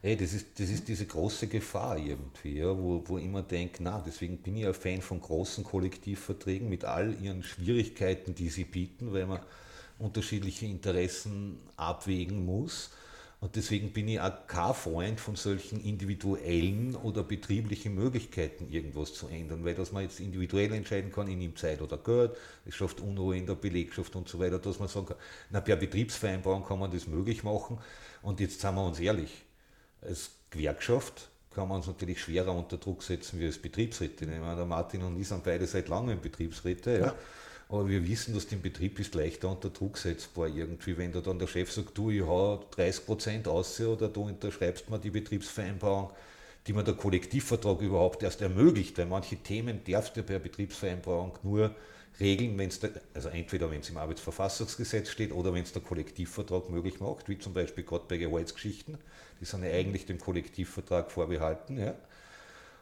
Hey, 0.00 0.16
das 0.16 0.32
ist, 0.32 0.60
das 0.60 0.70
ist 0.70 0.86
diese 0.86 1.06
große 1.06 1.48
Gefahr 1.48 1.98
irgendwie, 1.98 2.58
ja, 2.58 2.66
wo, 2.66 3.02
wo 3.04 3.18
ich 3.18 3.24
immer 3.24 3.42
denke, 3.42 3.82
na, 3.82 4.00
deswegen 4.06 4.38
bin 4.38 4.56
ich 4.56 4.64
ein 4.64 4.74
Fan 4.74 5.02
von 5.02 5.20
großen 5.20 5.64
Kollektivverträgen 5.64 6.68
mit 6.68 6.84
all 6.84 7.20
ihren 7.20 7.42
Schwierigkeiten, 7.42 8.32
die 8.32 8.48
sie 8.48 8.64
bieten, 8.64 9.12
weil 9.12 9.26
man 9.26 9.40
unterschiedliche 9.98 10.66
Interessen 10.66 11.58
abwägen 11.76 12.46
muss. 12.46 12.90
Und 13.40 13.54
deswegen 13.54 13.92
bin 13.92 14.08
ich 14.08 14.20
auch 14.20 14.46
kein 14.48 14.74
Freund 14.74 15.20
von 15.20 15.36
solchen 15.36 15.80
individuellen 15.80 16.96
oder 16.96 17.22
betrieblichen 17.22 17.94
Möglichkeiten, 17.94 18.68
irgendwas 18.68 19.14
zu 19.14 19.28
ändern, 19.28 19.64
weil 19.64 19.74
dass 19.74 19.92
man 19.92 20.02
jetzt 20.02 20.18
individuell 20.18 20.72
entscheiden 20.72 21.12
kann, 21.12 21.28
ich 21.28 21.36
nehme 21.36 21.54
Zeit 21.54 21.80
oder 21.80 21.98
Geld, 21.98 22.32
es 22.66 22.74
schafft 22.74 23.00
Unruhe 23.00 23.36
in 23.36 23.46
der 23.46 23.54
Belegschaft 23.54 24.16
und 24.16 24.28
so 24.28 24.40
weiter, 24.40 24.58
dass 24.58 24.80
man 24.80 24.88
sagen 24.88 25.06
kann, 25.06 25.16
na, 25.50 25.60
per 25.60 25.76
Betriebsvereinbarung 25.76 26.64
kann 26.64 26.80
man 26.80 26.90
das 26.90 27.06
möglich 27.06 27.44
machen. 27.44 27.78
Und 28.22 28.40
jetzt 28.40 28.60
sind 28.60 28.74
wir 28.74 28.84
uns 28.84 28.98
ehrlich, 28.98 29.30
als 30.02 30.30
Gewerkschaft 30.50 31.28
kann 31.54 31.68
man 31.68 31.78
uns 31.78 31.86
natürlich 31.86 32.20
schwerer 32.20 32.52
unter 32.52 32.76
Druck 32.76 33.04
setzen 33.04 33.38
wie 33.38 33.46
als 33.46 33.58
Betriebsräte. 33.58 34.24
Ich 34.24 34.30
meine, 34.30 34.56
der 34.56 34.66
Martin 34.66 35.02
und 35.02 35.18
ich 35.20 35.28
sind 35.28 35.44
beide 35.44 35.66
seit 35.66 35.88
langem 35.88 36.20
Betriebsräte. 36.20 36.92
Ja. 36.92 37.06
ja. 37.06 37.14
Aber 37.68 37.88
wir 37.88 38.06
wissen, 38.08 38.34
dass 38.34 38.46
dem 38.46 38.62
Betrieb 38.62 38.98
ist 38.98 39.14
leichter 39.14 39.50
unter 39.50 39.68
Druck 39.70 39.98
setzbar 39.98 40.48
irgendwie, 40.48 40.96
wenn 40.96 41.12
da 41.12 41.20
dann 41.20 41.38
der 41.38 41.46
Chef 41.46 41.70
sagt, 41.70 41.96
du, 41.98 42.10
ich 42.10 42.22
hau 42.22 42.64
30 42.70 43.04
Prozent 43.06 43.48
aus 43.48 43.78
oder 43.80 44.08
du 44.08 44.22
unterschreibst 44.22 44.88
mal 44.88 44.98
die 44.98 45.10
Betriebsvereinbarung, 45.10 46.10
die 46.66 46.72
mir 46.72 46.82
der 46.84 46.94
Kollektivvertrag 46.94 47.80
überhaupt 47.82 48.22
erst 48.22 48.40
ermöglicht, 48.40 48.96
weil 48.98 49.06
manche 49.06 49.36
Themen 49.36 49.80
darfst 49.84 50.16
du 50.16 50.22
per 50.22 50.38
Betriebsvereinbarung 50.38 51.38
nur 51.42 51.74
regeln, 52.20 52.56
wenn 52.58 52.68
es, 52.68 52.80
also 53.14 53.28
entweder 53.28 53.70
wenn 53.70 53.80
es 53.80 53.90
im 53.90 53.98
Arbeitsverfassungsgesetz 53.98 55.10
steht 55.10 55.32
oder 55.32 55.52
wenn 55.52 55.62
es 55.62 55.72
der 55.72 55.82
Kollektivvertrag 55.82 56.70
möglich 56.70 57.00
macht, 57.00 57.28
wie 57.28 57.38
zum 57.38 57.52
Beispiel 57.52 57.84
gerade 57.84 58.04
bei 58.08 58.16
Gehaltsgeschichten, 58.16 58.98
die 59.40 59.44
sind 59.44 59.62
ja 59.62 59.70
eigentlich 59.70 60.06
dem 60.06 60.18
Kollektivvertrag 60.18 61.10
vorbehalten, 61.12 61.78
ja. 61.78 61.94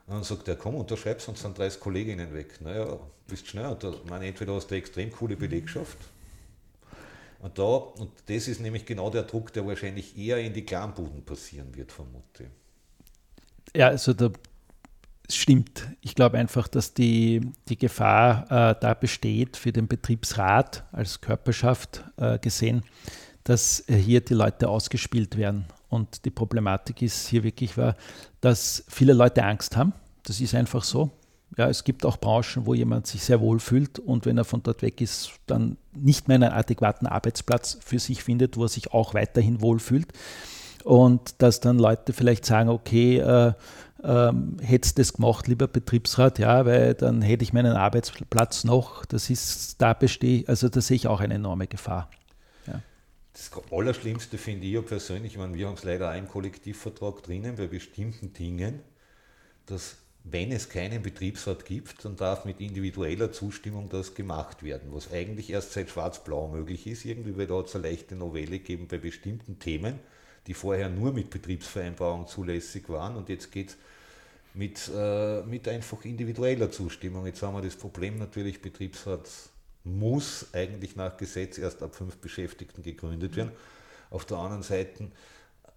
Und 0.07 0.15
dann 0.15 0.25
sagt 0.25 0.47
er, 0.49 0.57
komm, 0.57 0.77
unterschreib, 0.77 1.21
sonst 1.21 1.43
sind 1.43 1.59
30 1.59 1.81
Kolleginnen 1.81 2.33
weg. 2.33 2.61
Naja, 2.61 2.99
bist 3.27 3.49
schnell. 3.49 3.67
Und 3.67 3.83
da, 3.83 3.93
meine, 4.09 4.27
entweder 4.27 4.55
hast 4.55 4.69
du 4.69 4.75
eine 4.75 4.79
extrem 4.79 5.11
coole 5.11 5.37
Belegschaft. 5.37 5.99
Und, 7.41 7.59
da, 7.59 7.63
und 7.63 8.11
das 8.27 8.49
ist 8.49 8.61
nämlich 8.61 8.87
genau 8.87 9.11
der 9.11 9.25
Druck, 9.25 9.53
der 9.53 9.67
wahrscheinlich 9.67 10.17
eher 10.17 10.39
in 10.39 10.53
die 10.53 10.65
Clanbuden 10.65 11.25
passieren 11.25 11.75
wird, 11.75 11.93
vermute. 11.93 12.47
Ja, 13.75 13.89
also 13.89 14.13
da 14.15 14.31
stimmt. 15.29 15.89
Ich 16.01 16.15
glaube 16.15 16.39
einfach, 16.39 16.69
dass 16.69 16.95
die, 16.95 17.41
die 17.69 17.77
Gefahr 17.77 18.45
äh, 18.45 18.75
da 18.81 18.95
besteht 18.95 19.57
für 19.57 19.73
den 19.73 19.89
Betriebsrat 19.89 20.85
als 20.93 21.21
Körperschaft 21.21 22.05
äh, 22.17 22.39
gesehen, 22.39 22.85
dass 23.45 23.85
hier 23.89 24.21
die 24.21 24.35
Leute 24.35 24.69
ausgespielt 24.69 25.37
werden. 25.37 25.67
Und 25.89 26.25
die 26.25 26.31
Problematik 26.31 27.03
ist 27.03 27.29
hier 27.29 27.45
wirklich, 27.45 27.73
dass 28.41 28.85
viele 28.89 29.13
Leute 29.13 29.45
Angst 29.45 29.77
haben. 29.77 29.93
Das 30.25 30.41
ist 30.41 30.55
einfach 30.55 30.83
so. 30.83 31.11
Ja, 31.57 31.69
es 31.69 31.85
gibt 31.85 32.05
auch 32.05 32.19
Branchen, 32.19 32.67
wo 32.67 32.75
jemand 32.75 33.07
sich 33.07 33.23
sehr 33.23 33.41
wohl 33.41 33.61
fühlt 33.61 33.99
und 33.99 34.27
wenn 34.27 34.37
er 34.37 34.45
von 34.45 34.63
dort 34.63 34.83
weg 34.83 35.01
ist, 35.01 35.31
dann 35.47 35.79
nicht 35.95 36.29
mehr 36.29 36.35
einen 36.35 36.53
adäquaten 36.53 37.07
Arbeitsplatz 37.07 37.79
für 37.81 37.99
sich 37.99 38.23
findet, 38.23 38.57
wo 38.57 38.65
er 38.65 38.69
sich 38.69 38.93
auch 38.93 39.15
weiterhin 39.15 39.61
wohlfühlt. 39.61 40.13
Und 40.85 41.41
dass 41.43 41.61
dann 41.61 41.79
Leute 41.79 42.13
vielleicht 42.13 42.45
sagen, 42.45 42.69
okay, 42.69 43.19
äh, 43.19 43.53
ähm, 44.05 44.57
hättest 44.61 44.99
das 44.99 45.15
gemacht, 45.15 45.49
lieber 45.49 45.67
Betriebsrat, 45.67 46.39
ja, 46.39 46.67
weil 46.67 46.95
dann 46.95 47.23
hätte 47.23 47.43
ich 47.43 47.53
meinen 47.53 47.73
Arbeitsplatz 47.73 48.65
noch. 48.65 49.05
Das 49.05 49.31
ist, 49.31 49.81
da 49.81 49.95
bestehe, 49.95 50.45
also 50.47 50.69
da 50.69 50.81
sehe 50.81 50.97
ich 50.97 51.09
auch 51.09 51.21
eine 51.21 51.35
enorme 51.35 51.67
Gefahr. 51.67 52.09
Das 53.37 53.51
Allerschlimmste 53.71 54.39
finde 54.39 54.67
ich 54.67 54.87
persönlich, 54.87 55.33
ich 55.33 55.39
meine, 55.39 55.53
wir 55.53 55.67
haben 55.67 55.75
es 55.75 55.85
leider 55.85 56.11
auch 56.11 56.17
im 56.17 56.27
Kollektivvertrag 56.27 57.23
drinnen, 57.23 57.57
bei 57.57 57.67
bestimmten 57.67 58.33
Dingen, 58.33 58.81
dass 59.67 59.97
wenn 60.25 60.53
es 60.53 60.71
keinen 60.71 61.03
Betriebsrat 61.03 61.67
gibt, 61.67 62.03
dann 62.07 62.17
darf 62.17 62.47
mit 62.47 62.63
individueller 62.63 63.33
Zustimmung 63.33 63.91
das 63.91 64.15
gemacht 64.15 64.63
werden, 64.63 64.89
was 64.91 65.13
eigentlich 65.13 65.51
erst 65.51 65.73
seit 65.73 65.91
Schwarz-Blau 65.91 66.49
möglich 66.49 66.87
ist. 66.87 67.05
Irgendwie, 67.05 67.37
weil 67.37 67.47
da 67.47 67.59
hat 67.59 67.67
es 67.67 67.77
eine 67.77 67.89
leichte 67.91 68.17
Novelle 68.17 68.59
gegeben 68.59 68.89
bei 68.89 68.97
bestimmten 68.97 69.59
Themen, 69.59 69.99
die 70.47 70.55
vorher 70.55 70.89
nur 70.89 71.13
mit 71.13 71.29
Betriebsvereinbarung 71.29 72.27
zulässig 72.27 72.89
waren 72.89 73.17
und 73.17 73.29
jetzt 73.29 73.53
geht 73.53 73.69
es 73.69 73.77
mit, 74.55 74.91
äh, 74.97 75.43
mit 75.43 75.69
einfach 75.69 76.03
individueller 76.07 76.71
Zustimmung. 76.71 77.27
Jetzt 77.27 77.43
haben 77.43 77.55
wir 77.55 77.63
das 77.63 77.77
Problem 77.77 78.17
natürlich, 78.17 78.63
Betriebsrat 78.63 79.29
muss 79.87 80.47
eigentlich 80.53 80.97
nach 80.97 81.17
Gesetz 81.17 81.59
erst 81.59 81.83
ab 81.83 81.95
fünf 81.95 82.17
Beschäftigten 82.19 82.83
gegründet 82.83 83.37
werden. 83.37 83.53
Auf 84.11 84.25
der 84.25 84.39
anderen 84.39 84.63
Seite 84.63 85.11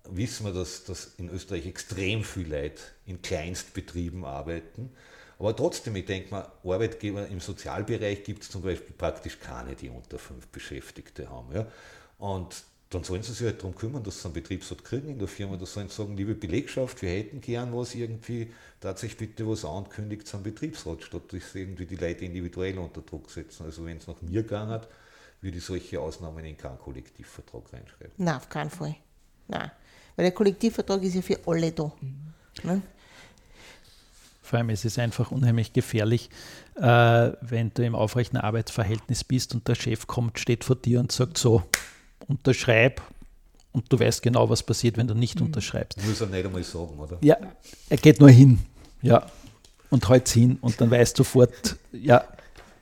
wissen 0.03 0.45
wir, 0.45 0.53
dass, 0.53 0.83
dass 0.83 1.13
in 1.17 1.29
Österreich 1.29 1.65
extrem 1.65 2.23
viel 2.23 2.49
Leute 2.49 2.81
in 3.05 3.21
Kleinstbetrieben 3.21 4.25
arbeiten. 4.25 4.91
Aber 5.37 5.55
trotzdem, 5.55 5.95
ich 5.95 6.05
denke 6.05 6.31
mal, 6.31 6.51
Arbeitgeber 6.63 7.27
im 7.27 7.39
Sozialbereich 7.39 8.23
gibt 8.23 8.43
es 8.43 8.49
zum 8.49 8.61
Beispiel 8.61 8.93
praktisch 8.97 9.39
keine, 9.39 9.75
die 9.75 9.89
unter 9.89 10.19
fünf 10.19 10.47
Beschäftigte 10.47 11.29
haben. 11.29 11.53
Ja? 11.53 11.67
Und 12.17 12.63
dann 12.89 13.03
sollen 13.03 13.21
sie 13.21 13.33
sich 13.33 13.45
halt 13.45 13.59
darum 13.59 13.75
kümmern, 13.75 14.03
dass 14.03 14.21
sie 14.21 14.25
einen 14.25 14.33
Betriebsrat 14.33 14.83
kriegen 14.83 15.09
in 15.09 15.19
der 15.19 15.27
Firma, 15.27 15.57
da 15.57 15.65
sollen 15.65 15.89
sie 15.89 15.95
sagen, 15.95 16.17
liebe 16.17 16.33
Belegschaft, 16.33 17.01
wir 17.03 17.09
hätten 17.09 17.39
gern 17.39 17.75
was 17.75 17.93
irgendwie, 17.93 18.51
tatsächlich 18.79 19.29
bitte 19.29 19.47
was 19.47 19.63
ankündigt 19.63 20.27
zum 20.27 20.41
Betriebsrat, 20.41 21.03
statt 21.03 21.21
dass 21.31 21.53
irgendwie 21.53 21.85
die 21.85 21.97
Leute 21.97 22.25
individuell 22.25 22.79
unter 22.79 23.01
Druck 23.01 23.29
setzen. 23.29 23.65
Also 23.65 23.85
wenn 23.85 23.97
es 23.97 24.07
nach 24.07 24.21
mir 24.21 24.41
gegangen 24.41 24.71
hat, 24.71 24.87
würde 25.41 25.57
ich 25.57 25.63
solche 25.63 25.99
Ausnahmen 25.99 26.43
in 26.43 26.57
keinen 26.57 26.79
Kollektivvertrag 26.79 27.71
reinschreiben. 27.71 28.13
Nein, 28.17 28.35
auf 28.35 28.49
keinen 28.49 28.71
Fall. 28.71 28.95
Nein. 29.47 29.71
Weil 30.15 30.25
der 30.25 30.33
Kollektivvertrag 30.33 31.03
ist 31.03 31.13
ja 31.13 31.21
für 31.21 31.39
alle 31.45 31.71
da. 31.71 31.91
Mhm. 32.01 32.33
Ne? 32.63 32.81
Vor 34.41 34.57
allem 34.57 34.71
ist 34.71 34.83
es 34.83 34.97
einfach 34.97 35.29
unheimlich 35.29 35.73
gefährlich, 35.73 36.31
äh, 36.75 36.81
wenn 37.41 37.71
du 37.71 37.85
im 37.85 37.93
aufrechten 37.93 38.37
Arbeitsverhältnis 38.37 39.23
bist 39.23 39.53
und 39.53 39.67
der 39.67 39.75
Chef 39.75 40.07
kommt, 40.07 40.39
steht 40.39 40.63
vor 40.63 40.75
dir 40.75 40.99
und 40.99 41.11
sagt 41.11 41.37
so, 41.37 41.63
unterschreib 42.29 43.01
und 43.71 43.91
du 43.91 43.99
weißt 43.99 44.21
genau, 44.21 44.49
was 44.49 44.63
passiert, 44.63 44.97
wenn 44.97 45.07
du 45.07 45.15
nicht 45.15 45.39
mhm. 45.39 45.47
unterschreibst. 45.47 46.01
Muss 46.05 46.21
er 46.21 46.27
nicht 46.27 46.45
einmal 46.45 46.63
sagen, 46.63 46.97
oder? 46.97 47.17
Ja, 47.21 47.37
er 47.89 47.97
geht 47.97 48.19
nur 48.19 48.29
hin, 48.29 48.59
ja, 49.01 49.25
und 49.89 50.07
hält 50.07 50.29
hin 50.29 50.57
und 50.61 50.79
dann 50.79 50.89
weißt 50.91 51.17
du 51.17 51.23
sofort, 51.23 51.77
ja, 51.91 52.23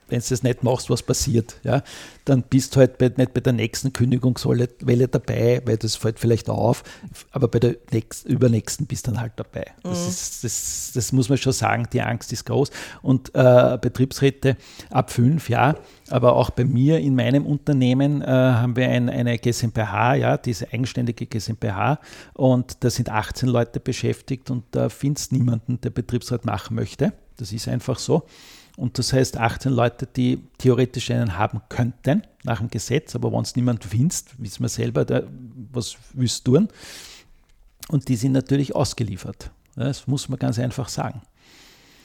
wenn 0.08 0.20
du 0.20 0.26
das 0.28 0.42
nicht 0.42 0.62
machst, 0.62 0.90
was 0.90 1.02
passiert, 1.02 1.56
ja, 1.62 1.82
dann 2.24 2.42
bist 2.42 2.74
du 2.74 2.80
halt 2.80 2.98
bei, 2.98 3.12
nicht 3.16 3.34
bei 3.34 3.40
der 3.40 3.52
nächsten 3.52 3.92
Kündigungswelle 3.92 5.08
dabei, 5.08 5.62
weil 5.64 5.76
das 5.76 5.96
fällt 5.96 6.18
vielleicht 6.18 6.48
auf, 6.48 6.82
aber 7.30 7.48
bei 7.48 7.58
der 7.58 7.76
nächsten, 7.92 8.28
übernächsten 8.28 8.86
bist 8.86 9.06
du 9.06 9.12
dann 9.12 9.20
halt 9.20 9.32
dabei. 9.36 9.66
Mhm. 9.84 9.90
Das, 9.90 10.08
ist, 10.08 10.44
das, 10.44 10.90
das, 10.94 11.12
muss 11.12 11.28
man 11.28 11.38
schon 11.38 11.52
sagen, 11.52 11.86
die 11.92 12.02
Angst 12.02 12.32
ist 12.32 12.46
groß. 12.46 12.70
Und 13.02 13.34
äh, 13.34 13.78
Betriebsräte 13.80 14.56
ab 14.90 15.10
fünf, 15.10 15.48
ja, 15.48 15.74
aber 16.10 16.36
auch 16.36 16.50
bei 16.50 16.64
mir 16.64 16.98
in 16.98 17.14
meinem 17.14 17.46
Unternehmen 17.46 18.22
äh, 18.22 18.26
haben 18.26 18.76
wir 18.76 18.88
ein, 18.88 19.08
eine 19.08 19.38
GmbH, 19.38 20.14
ja, 20.14 20.36
diese 20.36 20.72
eigenständige 20.72 21.26
GmbH 21.26 22.00
und 22.34 22.78
da 22.80 22.90
sind 22.90 23.10
18 23.10 23.48
Leute 23.48 23.80
beschäftigt 23.80 24.50
und 24.50 24.64
da 24.70 24.88
findest 24.88 25.32
niemanden, 25.32 25.80
der 25.80 25.90
Betriebsrat 25.90 26.44
machen 26.44 26.76
möchte. 26.76 27.12
Das 27.36 27.52
ist 27.52 27.68
einfach 27.68 27.98
so. 27.98 28.24
Und 28.78 28.96
das 28.96 29.12
heißt 29.12 29.36
18 29.36 29.72
Leute, 29.72 30.06
die 30.06 30.38
theoretisch 30.56 31.10
einen 31.10 31.36
haben 31.36 31.60
könnten 31.68 32.22
nach 32.44 32.60
dem 32.60 32.70
Gesetz, 32.70 33.16
aber 33.16 33.32
wenn 33.32 33.40
es 33.40 33.56
niemand 33.56 33.82
findest, 33.82 34.40
wissen 34.40 34.62
wir 34.62 34.68
selber, 34.68 35.04
da, 35.04 35.24
was 35.72 35.96
willst 36.12 36.46
du 36.46 36.54
tun? 36.54 36.68
Und 37.88 38.08
die 38.08 38.14
sind 38.14 38.30
natürlich 38.30 38.76
ausgeliefert. 38.76 39.50
Das 39.74 40.06
muss 40.06 40.28
man 40.28 40.38
ganz 40.38 40.60
einfach 40.60 40.88
sagen. 40.88 41.22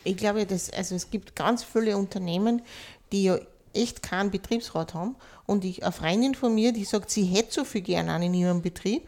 Ich 0.03 0.18
glaube, 0.18 0.48
dass, 0.48 0.72
also 0.72 0.96
es 0.96 1.12
gibt 1.12 1.36
ganz 1.36 1.63
viele 1.63 1.96
Unternehmen, 1.96 2.63
die 3.12 3.25
ja 3.25 3.38
echt 3.74 4.01
keinen 4.01 4.32
Betriebsrat 4.32 4.96
haben. 4.96 5.15
Und 5.46 5.65
ich, 5.65 5.84
eine 5.84 5.92
Freundin 5.92 6.34
von 6.34 6.56
mir, 6.56 6.74
die 6.74 6.86
sagt, 6.86 7.12
sie 7.12 7.25
hätte 7.25 7.53
so 7.53 7.65
viel 7.65 7.82
gerne 7.82 8.25
in 8.25 8.34
ihrem 8.34 8.63
Betrieb, 8.63 9.08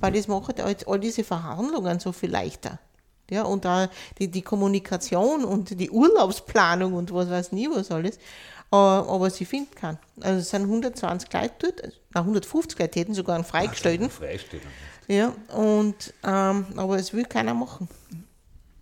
weil 0.00 0.10
das 0.12 0.26
macht 0.26 0.60
all, 0.60 0.76
all 0.86 0.98
diese 0.98 1.22
Verhandlungen 1.22 2.00
so 2.00 2.10
viel 2.10 2.30
leichter. 2.30 2.80
Ja, 3.30 3.42
und 3.42 3.64
da 3.64 3.88
die, 4.18 4.28
die 4.28 4.42
Kommunikation 4.42 5.44
und 5.44 5.78
die 5.80 5.90
Urlaubsplanung 5.90 6.94
und 6.94 7.12
was 7.12 7.28
weiß 7.30 7.52
nie 7.52 7.68
was 7.68 7.90
alles. 7.90 8.16
Äh, 8.72 8.76
aber 8.76 9.30
sie 9.30 9.44
finden 9.44 9.74
keinen. 9.74 9.98
Also 10.20 10.40
es 10.40 10.50
sind 10.50 10.62
120 10.62 11.32
Leute 11.32 11.52
dort, 11.60 11.84
also, 11.84 11.96
na, 12.14 12.20
150 12.20 12.78
Leute 12.78 13.00
hätten 13.00 13.14
sogar 13.14 13.36
einen 13.36 13.44
Freigestellten. 13.44 14.10
Ja, 15.08 15.32
und, 15.54 16.12
ähm, 16.24 16.66
aber 16.76 16.96
es 16.96 17.12
will 17.12 17.24
keiner 17.24 17.54
machen. 17.54 17.88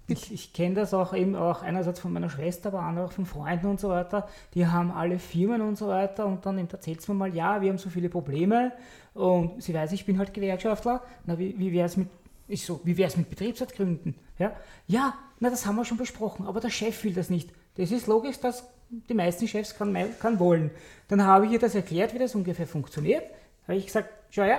Ich, 0.06 0.32
ich 0.32 0.52
kenne 0.52 0.74
das 0.74 0.92
auch 0.92 1.14
eben 1.14 1.34
auch 1.34 1.62
einerseits 1.62 2.00
von 2.00 2.12
meiner 2.12 2.28
Schwester, 2.28 2.72
aber 2.74 3.04
auch 3.04 3.12
von 3.12 3.24
Freunden 3.24 3.66
und 3.66 3.80
so 3.80 3.88
weiter. 3.88 4.28
Die 4.54 4.66
haben 4.66 4.90
alle 4.90 5.18
Firmen 5.18 5.62
und 5.62 5.76
so 5.76 5.88
weiter 5.88 6.26
und 6.26 6.44
dann 6.44 6.58
erzählt 6.58 7.00
es 7.00 7.08
mir 7.08 7.14
mal, 7.14 7.34
ja, 7.34 7.62
wir 7.62 7.70
haben 7.70 7.78
so 7.78 7.88
viele 7.88 8.10
Probleme 8.10 8.72
und 9.14 9.62
sie 9.62 9.72
weiß, 9.72 9.92
ich 9.92 10.04
bin 10.04 10.18
halt 10.18 10.34
Gewerkschaftler. 10.34 11.02
Na, 11.24 11.38
wie, 11.38 11.58
wie 11.58 11.72
wäre 11.72 11.86
es 11.86 11.96
mit, 11.96 12.08
ich 12.48 12.64
so, 12.64 12.80
wie 12.84 12.96
wäre 12.96 13.08
es 13.08 13.16
mit 13.16 13.30
Betriebsratgründen? 13.30 14.14
Ja? 14.38 14.54
ja, 14.86 15.14
na, 15.40 15.50
das 15.50 15.66
haben 15.66 15.76
wir 15.76 15.84
schon 15.84 15.98
besprochen, 15.98 16.46
aber 16.46 16.60
der 16.60 16.70
Chef 16.70 17.04
will 17.04 17.14
das 17.14 17.30
nicht. 17.30 17.50
Das 17.76 17.90
ist 17.90 18.06
logisch, 18.06 18.38
dass 18.38 18.68
die 18.90 19.14
meisten 19.14 19.48
Chefs 19.48 19.76
kann, 19.76 19.96
kann 20.20 20.38
wollen. 20.38 20.70
Dann 21.08 21.24
habe 21.24 21.46
ich 21.46 21.52
ihr 21.52 21.58
das 21.58 21.74
erklärt, 21.74 22.14
wie 22.14 22.18
das 22.18 22.34
ungefähr 22.34 22.66
funktioniert. 22.66 23.24
Habe 23.66 23.78
ich 23.78 23.86
gesagt, 23.86 24.10
schau 24.30 24.44
ja, 24.44 24.58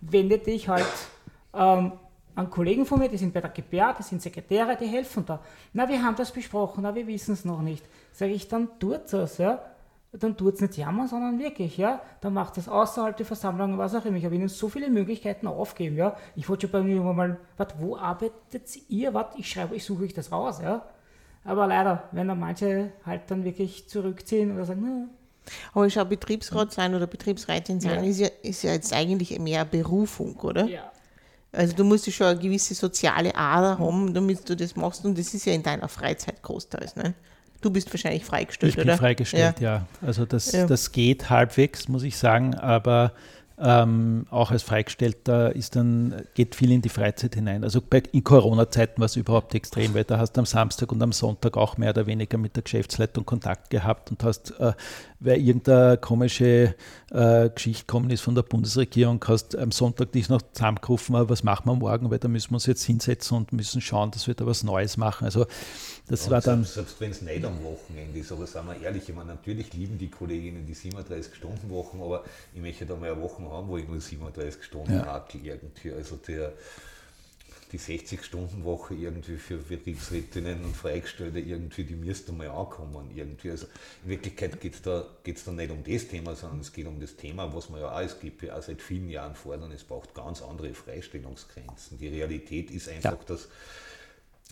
wende 0.00 0.38
dich 0.38 0.68
halt 0.68 0.86
ähm, 1.54 1.92
an 2.34 2.50
Kollegen 2.50 2.84
von 2.84 2.98
mir, 2.98 3.08
die 3.08 3.16
sind 3.16 3.32
bei 3.32 3.40
der 3.40 3.50
GPA, 3.50 3.94
die 3.94 4.02
sind 4.02 4.20
Sekretäre, 4.20 4.76
die 4.76 4.86
helfen 4.86 5.24
da. 5.24 5.40
Na, 5.72 5.88
wir 5.88 6.02
haben 6.02 6.16
das 6.16 6.30
besprochen, 6.30 6.82
na, 6.82 6.94
wir 6.94 7.06
wissen 7.06 7.32
es 7.32 7.44
noch 7.44 7.62
nicht. 7.62 7.84
Sage 8.12 8.32
ich, 8.32 8.46
dann 8.46 8.78
tut 8.78 9.12
es, 9.12 9.38
ja. 9.38 9.62
Dann 10.12 10.36
tut 10.36 10.54
es 10.54 10.60
nicht 10.60 10.76
jammern, 10.78 11.08
sondern 11.08 11.38
wirklich, 11.38 11.76
ja. 11.76 12.00
Dann 12.20 12.32
macht 12.32 12.56
es 12.58 12.68
außerhalb 12.68 13.16
der 13.16 13.26
Versammlungen, 13.26 13.76
was 13.76 13.94
auch 13.94 14.04
immer. 14.04 14.16
Ich 14.16 14.24
habe 14.24 14.34
ihnen 14.34 14.48
so 14.48 14.68
viele 14.68 14.88
Möglichkeiten 14.88 15.46
aufgegeben, 15.46 15.96
ja. 15.96 16.16
Ich 16.36 16.48
wollte 16.48 16.66
schon 16.66 16.72
bei 16.72 16.82
mir 16.82 17.00
mal, 17.00 17.38
warte, 17.56 17.74
wo 17.78 17.96
arbeitet 17.96 18.78
ihr? 18.88 19.12
Warte, 19.12 19.38
ich 19.38 19.50
schreibe, 19.50 19.76
ich 19.76 19.84
suche 19.84 20.04
euch 20.04 20.14
das 20.14 20.32
raus, 20.32 20.60
ja. 20.62 20.86
Aber 21.44 21.66
leider, 21.66 22.04
wenn 22.12 22.28
dann 22.28 22.40
manche 22.40 22.92
halt 23.04 23.30
dann 23.30 23.44
wirklich 23.44 23.88
zurückziehen 23.88 24.54
oder 24.54 24.64
sagen, 24.64 24.82
na, 24.82 25.08
aber 25.72 25.88
schau, 25.90 26.04
Betriebsrat 26.04 26.72
sein 26.72 26.94
oder 26.94 27.06
Betriebsrätin 27.06 27.80
sein 27.80 28.02
ja. 28.02 28.10
Ist, 28.10 28.18
ja, 28.18 28.28
ist 28.42 28.62
ja 28.62 28.72
jetzt 28.72 28.92
eigentlich 28.92 29.38
mehr 29.38 29.64
Berufung, 29.64 30.36
oder? 30.36 30.66
Ja. 30.66 30.90
Also 31.52 31.74
du 31.74 31.84
musst 31.84 32.06
ja 32.06 32.12
schon 32.12 32.26
eine 32.26 32.38
gewisse 32.38 32.74
soziale 32.74 33.34
Ader 33.34 33.78
haben, 33.78 34.12
damit 34.12 34.48
du 34.48 34.56
das 34.56 34.76
machst 34.76 35.04
und 35.04 35.16
das 35.18 35.32
ist 35.32 35.46
ja 35.46 35.52
in 35.52 35.62
deiner 35.62 35.88
Freizeit 35.88 36.42
großteils. 36.42 36.96
Ne? 36.96 37.14
Du 37.66 37.72
bist 37.72 37.92
wahrscheinlich 37.92 38.24
freigestellt, 38.24 38.70
ich 38.70 38.76
bin 38.76 38.84
oder? 38.84 38.96
freigestellt, 38.96 39.58
ja. 39.58 39.78
ja. 39.78 39.86
Also 40.06 40.24
das, 40.24 40.52
ja. 40.52 40.66
das 40.68 40.92
geht 40.92 41.30
halbwegs, 41.30 41.88
muss 41.88 42.04
ich 42.04 42.16
sagen, 42.16 42.54
aber 42.54 43.10
ähm, 43.58 44.26
auch 44.30 44.52
als 44.52 44.62
Freigestellter 44.62 45.56
ist 45.56 45.74
dann, 45.74 46.14
geht 46.34 46.54
viel 46.54 46.70
in 46.70 46.82
die 46.82 46.90
Freizeit 46.90 47.34
hinein. 47.34 47.64
Also 47.64 47.80
bei, 47.80 48.02
in 48.12 48.22
Corona-Zeiten 48.22 49.00
war 49.00 49.06
es 49.06 49.16
überhaupt 49.16 49.52
extrem, 49.56 49.94
weil 49.94 50.04
da 50.04 50.18
hast 50.18 50.34
du 50.34 50.40
am 50.40 50.46
Samstag 50.46 50.92
und 50.92 51.02
am 51.02 51.10
Sonntag 51.10 51.56
auch 51.56 51.76
mehr 51.76 51.90
oder 51.90 52.06
weniger 52.06 52.38
mit 52.38 52.54
der 52.54 52.62
Geschäftsleitung 52.62 53.24
Kontakt 53.24 53.70
gehabt 53.70 54.10
und 54.10 54.22
hast, 54.22 54.52
äh, 54.60 54.74
weil 55.20 55.40
irgendeine 55.40 55.96
komische 55.96 56.76
äh, 57.10 57.48
Geschichte 57.48 57.86
gekommen 57.86 58.10
ist 58.10 58.20
von 58.20 58.34
der 58.34 58.42
Bundesregierung, 58.42 59.24
hast 59.26 59.56
am 59.56 59.72
Sonntag 59.72 60.12
dich 60.12 60.28
noch 60.28 60.42
zusammengerufen, 60.52 61.16
was 61.28 61.42
machen 61.42 61.66
wir 61.66 61.74
morgen, 61.74 62.10
weil 62.10 62.18
da 62.18 62.28
müssen 62.28 62.50
wir 62.50 62.56
uns 62.56 62.66
jetzt 62.66 62.84
hinsetzen 62.84 63.38
und 63.38 63.52
müssen 63.52 63.80
schauen, 63.80 64.10
dass 64.10 64.26
wir 64.26 64.34
da 64.34 64.44
was 64.46 64.62
Neues 64.62 64.98
machen. 64.98 65.24
Also 65.24 65.46
das 66.08 66.30
war 66.30 66.40
dann. 66.40 66.62
Selbst, 66.62 66.74
selbst 66.74 67.00
wenn 67.00 67.10
es 67.10 67.22
nicht 67.22 67.44
am 67.44 67.62
Wochenende 67.64 68.18
ist, 68.18 68.30
aber 68.30 68.46
sagen 68.46 68.68
wir 68.68 68.80
ehrlich, 68.80 69.08
ich 69.08 69.14
meine, 69.14 69.30
natürlich 69.30 69.72
lieben 69.72 69.98
die 69.98 70.08
Kolleginnen 70.08 70.64
die 70.64 70.74
37-Stunden-Wochen, 70.74 72.00
aber 72.00 72.24
ich 72.54 72.60
möchte 72.60 72.86
da 72.86 72.94
mal 72.94 73.12
eine 73.12 73.20
Woche 73.20 73.42
haben, 73.42 73.68
wo 73.68 73.76
ich 73.76 73.88
nur 73.88 74.00
37 74.00 74.62
Stunden 74.62 74.94
ja. 74.94 75.06
hakel 75.06 75.44
irgendwie. 75.44 75.92
Also 75.92 76.16
der, 76.16 76.52
die 77.72 77.78
60-Stunden-Woche 77.80 78.94
irgendwie 78.94 79.36
für 79.36 79.56
Betriebsrätinnen 79.56 80.64
und 80.64 80.76
Freigestellte 80.76 81.40
irgendwie, 81.40 81.82
die 81.82 81.96
müsste 81.96 82.30
mal 82.32 82.48
ankommen 82.50 83.10
irgendwie. 83.12 83.50
Also 83.50 83.66
in 84.04 84.10
Wirklichkeit 84.10 84.60
geht 84.60 84.74
es 84.74 84.82
da, 84.82 85.04
geht's 85.24 85.44
da 85.44 85.50
nicht 85.50 85.72
um 85.72 85.82
das 85.82 86.06
Thema, 86.06 86.36
sondern 86.36 86.60
es 86.60 86.72
geht 86.72 86.86
um 86.86 87.00
das 87.00 87.16
Thema, 87.16 87.52
was 87.52 87.68
man 87.68 87.80
ja 87.80 87.88
auch 87.88 87.96
als 87.96 88.20
GPA 88.20 88.62
seit 88.62 88.80
vielen 88.80 89.08
Jahren 89.08 89.34
fordern, 89.34 89.72
es 89.72 89.82
braucht 89.82 90.14
ganz 90.14 90.40
andere 90.40 90.72
Freistellungsgrenzen. 90.72 91.98
Die 91.98 92.08
Realität 92.08 92.70
ist 92.70 92.88
einfach, 92.88 93.18
ja. 93.18 93.24
dass 93.26 93.48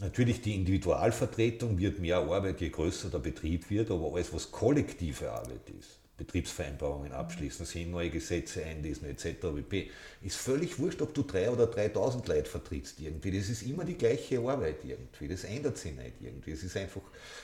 Natürlich, 0.01 0.41
die 0.41 0.57
Individualvertretung 0.57 1.79
wird 1.79 2.01
mehr 2.01 2.17
Arbeit, 2.17 2.61
je 2.61 2.71
größer 2.71 3.11
der 3.11 3.21
Betrieb 3.21 3.71
wird, 3.71 3.93
aber 3.93 4.13
alles, 4.13 4.33
was 4.35 4.51
kollektive 4.51 5.31
Arbeit 5.31 5.71
ist, 5.79 6.01
Betriebsvereinbarungen 6.17 7.13
abschließen, 7.13 7.65
sehen 7.65 7.93
neue 7.93 8.11
Gesetze 8.11 8.65
einlesen 8.65 9.09
etc. 9.09 9.47
ist 10.21 10.37
völlig 10.37 10.81
wurscht, 10.81 11.01
ob 11.01 11.15
du 11.15 11.23
drei 11.23 11.49
oder 11.49 11.69
3000 11.69 12.27
Leute 12.27 12.51
vertrittst 12.51 12.99
irgendwie. 12.99 13.39
Das 13.39 13.49
ist 13.49 13.63
immer 13.63 13.85
die 13.85 13.95
gleiche 13.95 14.41
Arbeit 14.41 14.85
irgendwie. 14.85 15.29
Das 15.29 15.45
ändert 15.45 15.79
sich 15.79 15.95
nicht 15.95 16.15
irgendwie. 16.21 16.51
Es 16.51 16.65
ist 16.65 16.77
einfach, 16.77 17.03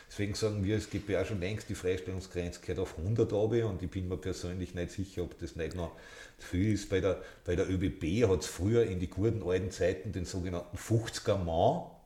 deswegen 0.08 0.34
sagen 0.34 0.64
wir, 0.64 0.76
es 0.76 0.90
gibt 0.90 1.08
ja 1.08 1.24
schon 1.24 1.38
längst 1.38 1.68
die 1.68 1.76
Freistellungsgrenze 1.76 2.60
gehört 2.60 2.80
auf 2.80 2.98
100 2.98 3.32
Obi 3.32 3.62
und 3.62 3.80
ich 3.80 3.90
bin 3.90 4.08
mir 4.08 4.16
persönlich 4.16 4.74
nicht 4.74 4.90
sicher, 4.90 5.22
ob 5.22 5.38
das 5.38 5.54
nicht 5.54 5.76
noch 5.76 5.92
viel 6.36 6.74
ist. 6.74 6.90
Bei 6.90 7.00
der, 7.00 7.22
bei 7.44 7.54
der 7.54 7.70
ÖBB 7.70 8.28
hat 8.28 8.40
es 8.40 8.46
früher 8.46 8.84
in 8.84 8.98
die 8.98 9.08
guten 9.08 9.44
alten 9.44 9.70
Zeiten 9.70 10.10
den 10.10 10.24
sogenannten 10.24 10.76
50er 10.76 11.36
Mann 11.36 11.99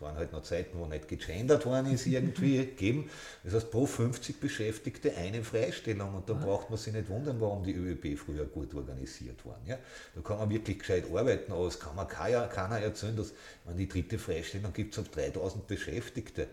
waren 0.00 0.16
halt 0.16 0.32
noch 0.32 0.42
Zeiten, 0.42 0.78
wo 0.78 0.86
nicht 0.86 1.08
gegendert 1.08 1.66
worden 1.66 1.92
ist, 1.92 2.06
irgendwie 2.06 2.58
gegeben. 2.58 3.10
Das 3.44 3.54
heißt, 3.54 3.70
pro 3.70 3.86
50 3.86 4.40
Beschäftigte 4.40 5.14
eine 5.16 5.42
Freistellung 5.42 6.14
und 6.14 6.28
da 6.28 6.34
braucht 6.34 6.70
man 6.70 6.78
sich 6.78 6.92
nicht 6.92 7.08
wundern, 7.08 7.40
warum 7.40 7.64
die 7.64 7.74
ÖÖB 7.74 8.18
früher 8.18 8.44
gut 8.44 8.74
organisiert 8.74 9.44
waren. 9.44 9.60
Ja? 9.66 9.78
Da 10.14 10.20
kann 10.20 10.38
man 10.38 10.50
wirklich 10.50 10.78
gescheit 10.78 11.04
arbeiten, 11.12 11.52
aber 11.52 11.66
es 11.66 11.78
kann 11.78 11.96
man 11.96 12.08
keiner, 12.08 12.46
keiner 12.46 12.78
erzählen, 12.78 13.16
dass 13.16 13.32
man 13.64 13.76
die 13.76 13.88
dritte 13.88 14.18
Freistellung 14.18 14.72
gibt 14.72 14.94
es 14.94 14.98
auf 14.98 15.08
3000 15.08 15.66
Beschäftigte 15.66 16.48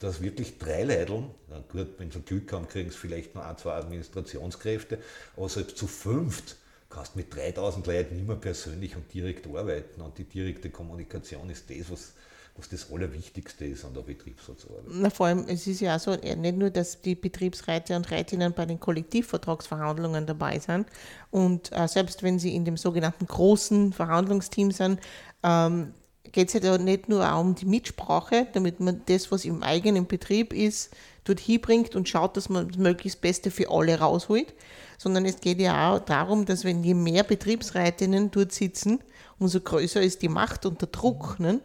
dass 0.00 0.20
wirklich 0.20 0.58
drei 0.58 0.82
Leideln, 0.84 1.30
na 1.48 1.62
gut, 1.70 1.98
wenn 1.98 2.10
sie 2.10 2.20
Glück 2.20 2.52
haben, 2.52 2.68
kriegen 2.68 2.90
sie 2.90 2.96
vielleicht 2.96 3.34
noch 3.34 3.44
ein, 3.44 3.56
zwei 3.56 3.72
Administrationskräfte, 3.72 4.98
aber 5.36 5.48
selbst 5.48 5.78
zu 5.78 5.86
fünft 5.86 6.56
kannst 6.94 7.16
mit 7.16 7.34
3000 7.34 7.86
Leuten 7.86 8.16
nicht 8.16 8.26
mehr 8.26 8.36
persönlich 8.36 8.94
und 8.96 9.12
direkt 9.12 9.46
arbeiten. 9.46 10.00
Und 10.00 10.16
die 10.18 10.24
direkte 10.24 10.70
Kommunikation 10.70 11.50
ist 11.50 11.68
das, 11.68 11.90
was 11.90 12.12
was 12.56 12.68
das 12.68 12.90
Allerwichtigste 12.92 13.64
ist 13.64 13.84
an 13.84 13.94
der 13.94 14.02
Betriebsratsarbeit. 14.02 14.84
Na, 14.88 15.10
vor 15.10 15.26
allem, 15.26 15.44
es 15.48 15.66
ist 15.66 15.80
ja 15.80 15.96
auch 15.96 16.00
so, 16.00 16.14
nicht 16.14 16.56
nur, 16.56 16.70
dass 16.70 17.00
die 17.00 17.16
Betriebsräte 17.16 17.96
und 17.96 18.10
Rätinnen 18.10 18.52
bei 18.52 18.64
den 18.64 18.78
Kollektivvertragsverhandlungen 18.78 20.26
dabei 20.26 20.58
sind 20.60 20.86
und 21.30 21.72
äh, 21.72 21.88
selbst 21.88 22.22
wenn 22.22 22.38
sie 22.38 22.54
in 22.54 22.64
dem 22.64 22.76
sogenannten 22.76 23.26
großen 23.26 23.92
Verhandlungsteam 23.92 24.70
sind, 24.70 25.00
ähm, 25.42 25.94
geht 26.30 26.48
es 26.48 26.54
ja 26.54 26.60
da 26.60 26.78
nicht 26.78 27.08
nur 27.08 27.32
auch 27.32 27.40
um 27.40 27.54
die 27.54 27.66
Mitsprache, 27.66 28.46
damit 28.52 28.80
man 28.80 29.02
das, 29.06 29.30
was 29.30 29.44
im 29.44 29.62
eigenen 29.62 30.06
Betrieb 30.06 30.52
ist, 30.52 30.94
dort 31.24 31.40
hinbringt 31.40 31.96
und 31.96 32.08
schaut, 32.08 32.36
dass 32.36 32.48
man 32.48 32.68
das 32.68 32.76
möglichst 32.76 33.20
Beste 33.20 33.50
für 33.50 33.70
alle 33.70 33.98
rausholt, 33.98 34.54
sondern 34.98 35.24
es 35.24 35.40
geht 35.40 35.60
ja 35.60 35.92
auch 35.92 36.00
darum, 36.00 36.44
dass 36.44 36.64
wenn 36.64 36.82
je 36.84 36.94
mehr 36.94 37.24
Betriebsrätinnen 37.24 38.30
dort 38.30 38.52
sitzen, 38.52 39.00
umso 39.38 39.60
größer 39.60 40.02
ist 40.02 40.22
die 40.22 40.28
Macht 40.28 40.66
und 40.66 40.80
der 40.80 40.88
Druck. 40.88 41.38
Ne? 41.40 41.60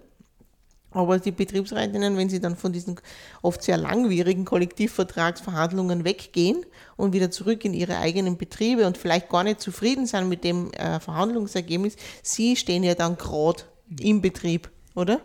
Aber 0.92 1.20
die 1.20 1.32
Betriebsrätinnen, 1.32 2.18
wenn 2.18 2.30
sie 2.30 2.40
dann 2.40 2.56
von 2.56 2.74
diesen 2.74 3.00
oft 3.42 3.62
sehr 3.62 3.78
langwierigen 3.78 4.46
Kollektivvertragsverhandlungen 4.46 6.04
weggehen 6.04 6.66
und 6.98 7.14
wieder 7.14 7.30
zurück 7.30 7.64
in 7.64 7.74
ihre 7.74 7.98
eigenen 7.98 8.38
Betriebe 8.38 8.88
und 8.88 8.98
vielleicht 8.98 9.30
gar 9.30 9.44
nicht 9.44 9.62
zufrieden 9.62 10.08
sind 10.08 10.30
mit 10.30 10.44
dem 10.44 10.72
äh, 10.74 11.00
Verhandlungsergebnis, 11.00 11.96
sie 12.24 12.56
stehen 12.56 12.84
ja 12.84 12.96
dann 12.96 13.18
gerade 13.18 13.64
im 14.00 14.22
Betrieb, 14.22 14.70
oder? 14.96 15.22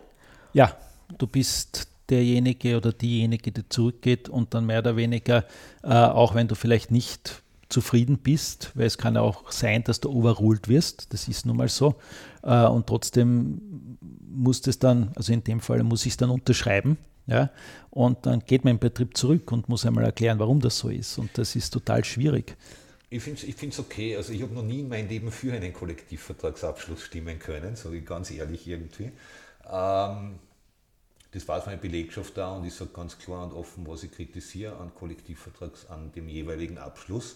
Ja, 0.53 0.75
du 1.17 1.25
bist 1.25 1.87
derjenige 2.09 2.77
oder 2.77 2.93
diejenige, 2.93 3.51
die 3.51 3.67
zurückgeht 3.67 4.29
und 4.29 4.53
dann 4.53 4.65
mehr 4.65 4.79
oder 4.79 4.95
weniger, 4.95 5.45
äh, 5.83 5.89
auch 5.89 6.35
wenn 6.35 6.47
du 6.47 6.55
vielleicht 6.55 6.91
nicht 6.91 7.41
zufrieden 7.69 8.19
bist, 8.19 8.71
weil 8.75 8.85
es 8.85 8.97
kann 8.97 9.15
ja 9.15 9.21
auch 9.21 9.51
sein, 9.51 9.83
dass 9.83 9.99
du 9.99 10.09
overruled 10.09 10.67
wirst, 10.67 11.11
das 11.13 11.27
ist 11.27 11.45
nun 11.45 11.57
mal 11.57 11.67
so, 11.67 11.95
äh, 12.43 12.65
und 12.67 12.85
trotzdem 12.87 13.59
muss 14.35 14.61
das 14.61 14.79
dann, 14.79 15.11
also 15.15 15.33
in 15.33 15.43
dem 15.43 15.59
Fall 15.59 15.83
muss 15.83 16.05
ich 16.05 16.13
es 16.13 16.17
dann 16.17 16.29
unterschreiben, 16.29 16.97
ja, 17.27 17.49
und 17.89 18.25
dann 18.25 18.41
geht 18.41 18.65
mein 18.65 18.77
Betrieb 18.77 19.17
zurück 19.17 19.51
und 19.51 19.67
muss 19.67 19.85
einmal 19.85 20.03
erklären, 20.03 20.37
warum 20.39 20.59
das 20.59 20.77
so 20.77 20.89
ist, 20.89 21.17
und 21.17 21.35
das 21.37 21.55
ist 21.55 21.71
total 21.71 22.03
schwierig. 22.03 22.55
Ich 23.09 23.23
finde 23.23 23.41
es 23.69 23.79
okay, 23.79 24.15
also 24.17 24.33
ich 24.33 24.41
habe 24.41 24.53
noch 24.53 24.63
nie 24.63 24.81
in 24.81 24.89
meinem 24.89 25.07
Leben 25.07 25.31
für 25.31 25.53
einen 25.53 25.73
Kollektivvertragsabschluss 25.73 27.01
stimmen 27.01 27.39
können, 27.39 27.75
sage 27.75 27.97
ich 27.97 28.05
ganz 28.05 28.29
ehrlich 28.31 28.67
irgendwie. 28.67 29.11
Ähm, 29.71 30.39
das 31.31 31.47
weiß 31.47 31.65
meine 31.65 31.77
Belegschaft 31.77 32.37
da 32.37 32.55
und 32.55 32.65
ich 32.65 32.73
sage 32.73 32.91
ganz 32.93 33.17
klar 33.17 33.43
und 33.43 33.53
offen, 33.53 33.85
was 33.87 34.03
ich 34.03 34.11
kritisiere 34.11 34.77
an 34.77 34.93
Kollektivvertrags, 34.95 35.85
an 35.87 36.11
dem 36.13 36.29
jeweiligen 36.29 36.77
Abschluss. 36.77 37.35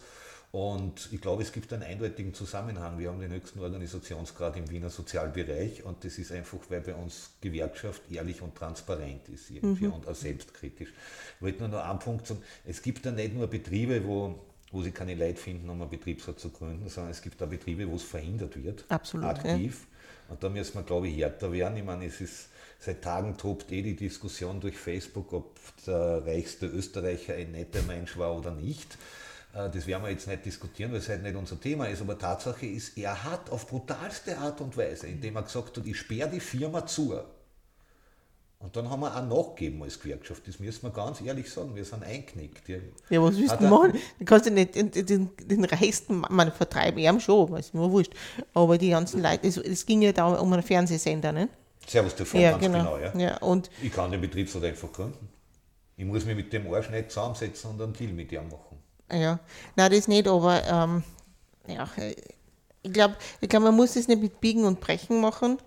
Und 0.51 1.09
ich 1.11 1.21
glaube, 1.21 1.43
es 1.43 1.51
gibt 1.51 1.71
einen 1.73 1.83
eindeutigen 1.83 2.33
Zusammenhang. 2.33 2.97
Wir 2.97 3.09
haben 3.09 3.19
den 3.19 3.31
höchsten 3.31 3.59
Organisationsgrad 3.59 4.57
im 4.57 4.69
Wiener 4.71 4.89
Sozialbereich 4.89 5.83
und 5.83 6.03
das 6.03 6.17
ist 6.17 6.31
einfach, 6.31 6.57
weil 6.69 6.81
bei 6.81 6.95
uns 6.95 7.31
Gewerkschaft 7.39 8.01
ehrlich 8.09 8.41
und 8.41 8.55
transparent 8.55 9.29
ist 9.29 9.51
irgendwie 9.51 9.85
mhm. 9.85 9.93
und 9.93 10.07
auch 10.07 10.15
selbstkritisch. 10.15 10.89
Ich 11.35 11.41
wollte 11.41 11.59
nur 11.59 11.67
noch 11.67 11.87
einen 11.87 11.99
Punkt 11.99 12.25
sagen, 12.25 12.41
es 12.65 12.81
gibt 12.81 13.05
da 13.05 13.11
nicht 13.11 13.35
nur 13.35 13.45
Betriebe, 13.45 14.03
wo, 14.03 14.39
wo 14.71 14.81
sie 14.81 14.91
keine 14.91 15.13
Leute 15.13 15.39
finden, 15.39 15.69
um 15.69 15.81
einen 15.81 15.91
Betriebsrat 15.91 16.39
zu 16.39 16.49
gründen, 16.49 16.89
sondern 16.89 17.11
es 17.11 17.21
gibt 17.21 17.39
da 17.39 17.45
Betriebe, 17.45 17.87
wo 17.87 17.95
es 17.95 18.03
verhindert 18.03 18.61
wird. 18.63 18.85
Absolut. 18.89 19.27
Aktiv. 19.27 19.85
Ja. 19.85 20.33
Und 20.33 20.43
da 20.43 20.49
müssen 20.49 20.73
wir, 20.73 20.83
glaube 20.83 21.09
ich, 21.09 21.17
härter 21.17 21.51
werden. 21.51 21.77
Ich 21.77 21.83
meine, 21.83 22.05
es 22.05 22.21
ist 22.21 22.49
Seit 22.81 23.01
Tagen 23.01 23.35
tobt 23.35 23.73
eh 23.73 23.81
die 23.81 23.95
Diskussion 23.95 24.61
durch 24.61 24.77
Facebook, 24.77 25.33
ob 25.33 25.59
der 25.85 26.25
reichste 26.25 26.65
Österreicher 26.65 27.33
ein 27.33 27.51
netter 27.51 27.81
Mensch 27.81 28.17
war 28.17 28.37
oder 28.37 28.51
nicht. 28.51 28.97
Äh, 29.53 29.69
das 29.69 29.87
werden 29.87 30.03
wir 30.03 30.11
jetzt 30.11 30.27
nicht 30.27 30.45
diskutieren, 30.45 30.91
weil 30.91 30.99
es 30.99 31.09
halt 31.09 31.23
nicht 31.23 31.35
unser 31.35 31.59
Thema 31.59 31.87
ist, 31.87 32.01
aber 32.01 32.17
Tatsache 32.17 32.65
ist, 32.65 32.97
er 32.97 33.23
hat 33.23 33.49
auf 33.49 33.67
brutalste 33.67 34.37
Art 34.37 34.61
und 34.61 34.75
Weise, 34.77 35.07
indem 35.07 35.35
er 35.35 35.43
gesagt 35.43 35.77
hat, 35.77 35.85
ich 35.85 35.97
sperre 35.97 36.29
die 36.29 36.39
Firma 36.39 36.85
zu, 36.85 37.19
und 38.61 38.75
dann 38.75 38.89
haben 38.89 38.99
wir 38.99 39.15
auch 39.15 39.25
nachgegeben 39.25 39.81
als 39.83 39.97
Gewerkschaft. 40.01 40.45
Das 40.45 40.59
müssen 40.59 40.83
wir 40.83 40.89
ganz 40.89 41.21
ehrlich 41.21 41.49
sagen. 41.49 41.73
Wir 41.75 41.85
sind 41.85 42.03
einknickt. 42.03 42.67
Ja, 42.67 43.21
was 43.21 43.37
willst 43.37 43.57
du 43.57 43.63
machen? 43.69 43.93
Du 44.19 44.25
kannst 44.25 44.47
ja 44.47 44.51
nicht 44.51 44.75
den, 44.75 44.91
den, 44.91 45.29
den 45.37 45.63
reichsten 45.63 46.19
Mann 46.29 46.51
vertreiben, 46.51 46.99
ihm 46.99 47.21
schon, 47.21 47.55
ist 47.55 47.73
mir 47.73 47.89
wurscht. 47.89 48.13
Aber 48.53 48.77
die 48.77 48.89
ganzen 48.89 49.23
Leute, 49.23 49.47
es, 49.47 49.55
es 49.55 49.85
ging 49.85 50.01
ja 50.01 50.11
da 50.11 50.27
um 50.33 50.51
einen 50.51 50.61
Fernsehsender, 50.61 51.31
ne? 51.31 51.47
Servus 51.87 52.13
TV, 52.15 52.37
Ja, 52.37 52.51
ganz 52.51 52.63
genau. 52.63 52.97
genau. 52.97 52.97
ja. 52.97 53.17
Ja, 53.17 53.37
und 53.37 53.71
Ich 53.81 53.93
kann 53.93 54.11
den 54.11 54.19
Betriebsrat 54.19 54.65
einfach 54.65 54.91
gründen. 54.91 55.29
Ich 55.95 56.03
muss 56.05 56.25
mich 56.25 56.35
mit 56.35 56.51
dem 56.51 56.71
Arsch 56.73 56.89
nicht 56.89 57.11
zusammensetzen 57.11 57.71
und 57.71 57.81
einen 57.81 57.93
Deal 57.93 58.11
mit 58.11 58.29
ihm 58.33 58.49
machen. 58.49 58.68
Ja, 59.11 59.39
nein, 59.75 59.91
das 59.91 60.07
nicht, 60.07 60.27
aber 60.27 60.63
ähm, 60.65 61.03
ja, 61.67 61.89
ich 62.83 62.93
glaube, 62.93 63.15
ich 63.41 63.49
glaub, 63.49 63.63
man 63.63 63.75
muss 63.75 63.95
es 63.95 64.07
nicht 64.07 64.21
mit 64.21 64.39
Biegen 64.39 64.65
und 64.65 64.79
Brechen 64.79 65.19
machen, 65.19 65.57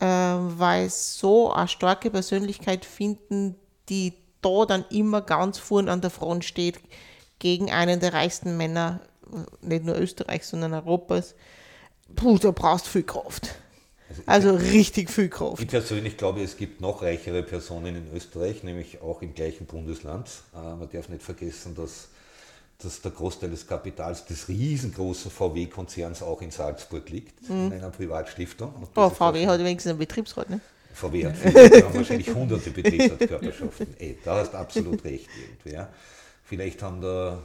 äh, 0.00 0.06
weil 0.06 0.90
so 0.90 1.52
eine 1.52 1.68
starke 1.68 2.10
Persönlichkeit 2.10 2.84
finden, 2.84 3.56
die 3.88 4.14
da 4.42 4.66
dann 4.66 4.84
immer 4.90 5.22
ganz 5.22 5.58
vorn 5.58 5.88
an 5.88 6.00
der 6.00 6.10
Front 6.10 6.44
steht, 6.44 6.80
gegen 7.38 7.70
einen 7.70 8.00
der 8.00 8.12
reichsten 8.12 8.56
Männer, 8.56 9.00
nicht 9.62 9.84
nur 9.84 9.98
Österreichs, 9.98 10.50
sondern 10.50 10.74
Europas. 10.74 11.34
Puh, 12.14 12.38
da 12.38 12.50
brauchst 12.50 12.86
du 12.86 12.90
viel 12.90 13.02
Kraft. 13.04 13.54
Also 14.26 14.54
richtig 14.54 15.10
viel 15.10 15.28
Kraft. 15.28 15.62
Ich 15.62 15.68
persönlich 15.68 16.16
glaube, 16.16 16.42
es 16.42 16.56
gibt 16.56 16.80
noch 16.80 17.02
reichere 17.02 17.42
Personen 17.42 17.96
in 17.96 18.14
Österreich, 18.14 18.62
nämlich 18.62 19.00
auch 19.00 19.22
im 19.22 19.34
gleichen 19.34 19.66
Bundesland. 19.66 20.28
Äh, 20.54 20.76
man 20.76 20.88
darf 20.92 21.08
nicht 21.08 21.22
vergessen, 21.22 21.74
dass, 21.74 22.08
dass 22.84 23.00
der 23.00 23.10
Großteil 23.12 23.50
des 23.50 23.66
Kapitals 23.66 24.24
des 24.24 24.48
riesengroßen 24.48 25.30
VW-Konzerns 25.30 26.22
auch 26.22 26.42
in 26.42 26.50
Salzburg 26.50 27.08
liegt, 27.08 27.48
in 27.48 27.72
einer 27.72 27.90
Privatstiftung. 27.90 28.72
Oh, 28.94 29.08
VW 29.10 29.46
hat 29.46 29.60
wenigstens 29.60 29.90
einen 29.90 29.98
Betriebsrat, 29.98 30.50
ne? 30.50 30.60
VW 30.94 31.26
hat 31.26 31.36
viele, 31.36 31.94
wahrscheinlich 31.94 32.34
hunderte 32.34 32.70
Betriebsratskörperschaften. 32.82 33.96
Ey, 33.98 34.18
da 34.24 34.36
hast 34.36 34.52
du 34.52 34.58
absolut 34.58 35.04
recht 35.04 35.28
irgendwie. 35.40 35.76
Ja. 35.76 35.88
Vielleicht 36.44 36.82
haben 36.82 37.00
da 37.00 37.38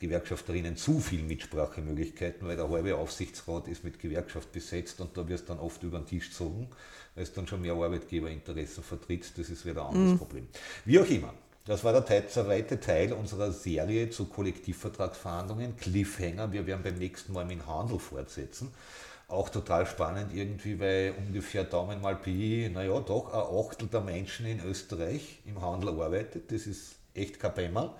Gewerkschafterinnen 0.00 0.76
zu 0.76 0.98
viel 0.98 1.22
Mitsprachemöglichkeiten, 1.22 2.48
weil 2.48 2.56
der 2.56 2.68
halbe 2.68 2.96
Aufsichtsrat 2.96 3.68
ist 3.68 3.84
mit 3.84 4.00
Gewerkschaft 4.00 4.50
besetzt 4.50 5.00
und 5.00 5.16
da 5.16 5.28
wirst 5.28 5.44
du 5.44 5.52
dann 5.52 5.60
oft 5.60 5.82
über 5.82 5.98
den 5.98 6.06
Tisch 6.06 6.30
gezogen, 6.30 6.68
weil 7.14 7.24
es 7.24 7.32
dann 7.32 7.46
schon 7.46 7.60
mehr 7.60 7.74
Arbeitgeberinteressen 7.74 8.82
vertritt. 8.82 9.30
Das 9.36 9.50
ist 9.50 9.64
wieder 9.66 9.86
ein 9.86 9.94
anderes 9.94 10.18
Problem. 10.18 10.48
Wie 10.84 10.98
auch 10.98 11.08
immer. 11.08 11.34
Das 11.66 11.84
war 11.84 11.92
der 11.92 12.28
zweite 12.28 12.80
Teil 12.80 13.12
unserer 13.12 13.52
Serie 13.52 14.08
zu 14.08 14.26
Kollektivvertragsverhandlungen, 14.26 15.76
Cliffhanger. 15.76 16.52
Wir 16.52 16.66
werden 16.66 16.82
beim 16.82 16.96
nächsten 16.96 17.34
Mal 17.34 17.44
mit 17.44 17.66
Handel 17.66 17.98
fortsetzen. 17.98 18.72
Auch 19.28 19.50
total 19.50 19.86
spannend 19.86 20.34
irgendwie, 20.34 20.80
weil 20.80 21.14
ungefähr 21.18 21.64
Daumen 21.64 22.00
mal 22.00 22.16
Pi, 22.16 22.68
naja, 22.72 22.98
doch 23.00 23.32
ein 23.32 23.58
Achtel 23.64 23.88
der 23.88 24.00
Menschen 24.00 24.46
in 24.46 24.60
Österreich 24.64 25.40
im 25.44 25.60
Handel 25.60 25.90
arbeitet. 26.00 26.50
Das 26.50 26.66
ist 26.66 26.96
echt 27.14 27.38
kein 27.38 27.54
Bämmerl. 27.54 27.90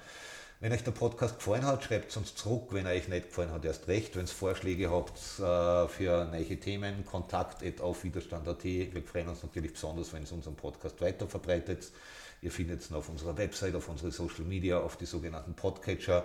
Wenn 0.58 0.72
euch 0.72 0.82
der 0.82 0.90
Podcast 0.90 1.38
gefallen 1.38 1.64
hat, 1.64 1.84
schreibt 1.84 2.10
es 2.10 2.16
uns 2.16 2.34
zurück. 2.34 2.68
Wenn 2.70 2.86
er 2.86 2.92
euch 2.92 3.08
nicht 3.08 3.28
gefallen 3.28 3.52
hat, 3.52 3.64
erst 3.64 3.88
recht. 3.88 4.16
Wenn 4.16 4.24
ihr 4.24 4.28
Vorschläge 4.28 4.90
habt 4.90 5.18
äh, 5.38 5.88
für 5.88 6.24
neue 6.24 6.58
Themen, 6.58 7.04
kontakt 7.04 7.62
auf 7.80 8.04
widerstand.at. 8.04 8.64
Wir 8.64 9.02
freuen 9.02 9.28
uns 9.28 9.42
natürlich 9.42 9.74
besonders, 9.74 10.12
wenn 10.12 10.24
ihr 10.24 10.32
unseren 10.32 10.56
Podcast 10.56 11.00
weiter 11.00 11.28
verbreitet. 11.28 11.92
Ihr 12.42 12.50
findet 12.50 12.88
ihn 12.90 12.96
auf 12.96 13.08
unserer 13.08 13.36
Website, 13.36 13.74
auf 13.74 13.88
unsere 13.88 14.10
Social 14.10 14.44
Media, 14.44 14.78
auf 14.78 14.96
die 14.96 15.04
sogenannten 15.04 15.54
Podcatcher. 15.54 16.24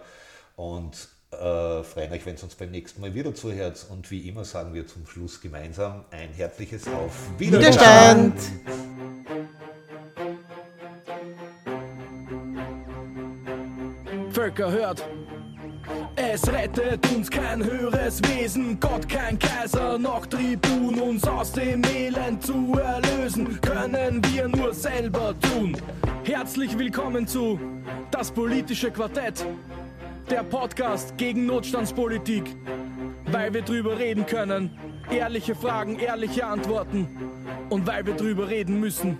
Und 0.55 1.09
äh, 1.31 1.83
freuen 1.83 2.11
euch, 2.13 2.25
wenn 2.25 2.37
ihr 2.37 2.43
uns 2.43 2.55
beim 2.55 2.71
nächsten 2.71 3.01
Mal 3.01 3.13
wieder 3.13 3.35
zuhört. 3.35 3.85
Und 3.89 4.09
wie 4.11 4.27
immer 4.29 4.45
sagen 4.45 4.73
wir 4.73 4.87
zum 4.87 5.05
Schluss 5.05 5.41
gemeinsam 5.41 6.05
ein 6.11 6.31
herzliches 6.31 6.87
Auf 6.87 7.11
Widerstand! 7.37 8.39
Völker 14.31 14.71
hört. 14.71 15.05
Es 16.15 16.47
rettet 16.47 17.05
uns 17.13 17.29
kein 17.29 17.63
höheres 17.63 18.21
Wesen, 18.23 18.79
Gott 18.79 19.07
kein 19.07 19.37
Kaiser, 19.37 19.97
noch 19.97 20.25
Tribun, 20.25 20.99
uns 20.99 21.27
aus 21.27 21.51
dem 21.51 21.83
Elend 21.83 22.43
zu 22.43 22.73
erlösen, 22.73 23.59
können 23.61 24.21
wir 24.31 24.47
nur 24.47 24.73
selber 24.73 25.35
tun. 25.39 25.75
Herzlich 26.25 26.75
willkommen 26.79 27.27
zu 27.27 27.59
Das 28.09 28.31
politische 28.31 28.89
Quartett, 28.89 29.45
der 30.27 30.41
Podcast 30.41 31.15
gegen 31.19 31.45
Notstandspolitik, 31.45 32.55
weil 33.27 33.53
wir 33.53 33.61
drüber 33.61 33.99
reden 33.99 34.25
können, 34.25 34.75
ehrliche 35.11 35.53
Fragen, 35.53 35.99
ehrliche 35.99 36.47
Antworten 36.47 37.07
und 37.69 37.85
weil 37.85 38.07
wir 38.07 38.15
drüber 38.15 38.49
reden 38.49 38.79
müssen. 38.79 39.19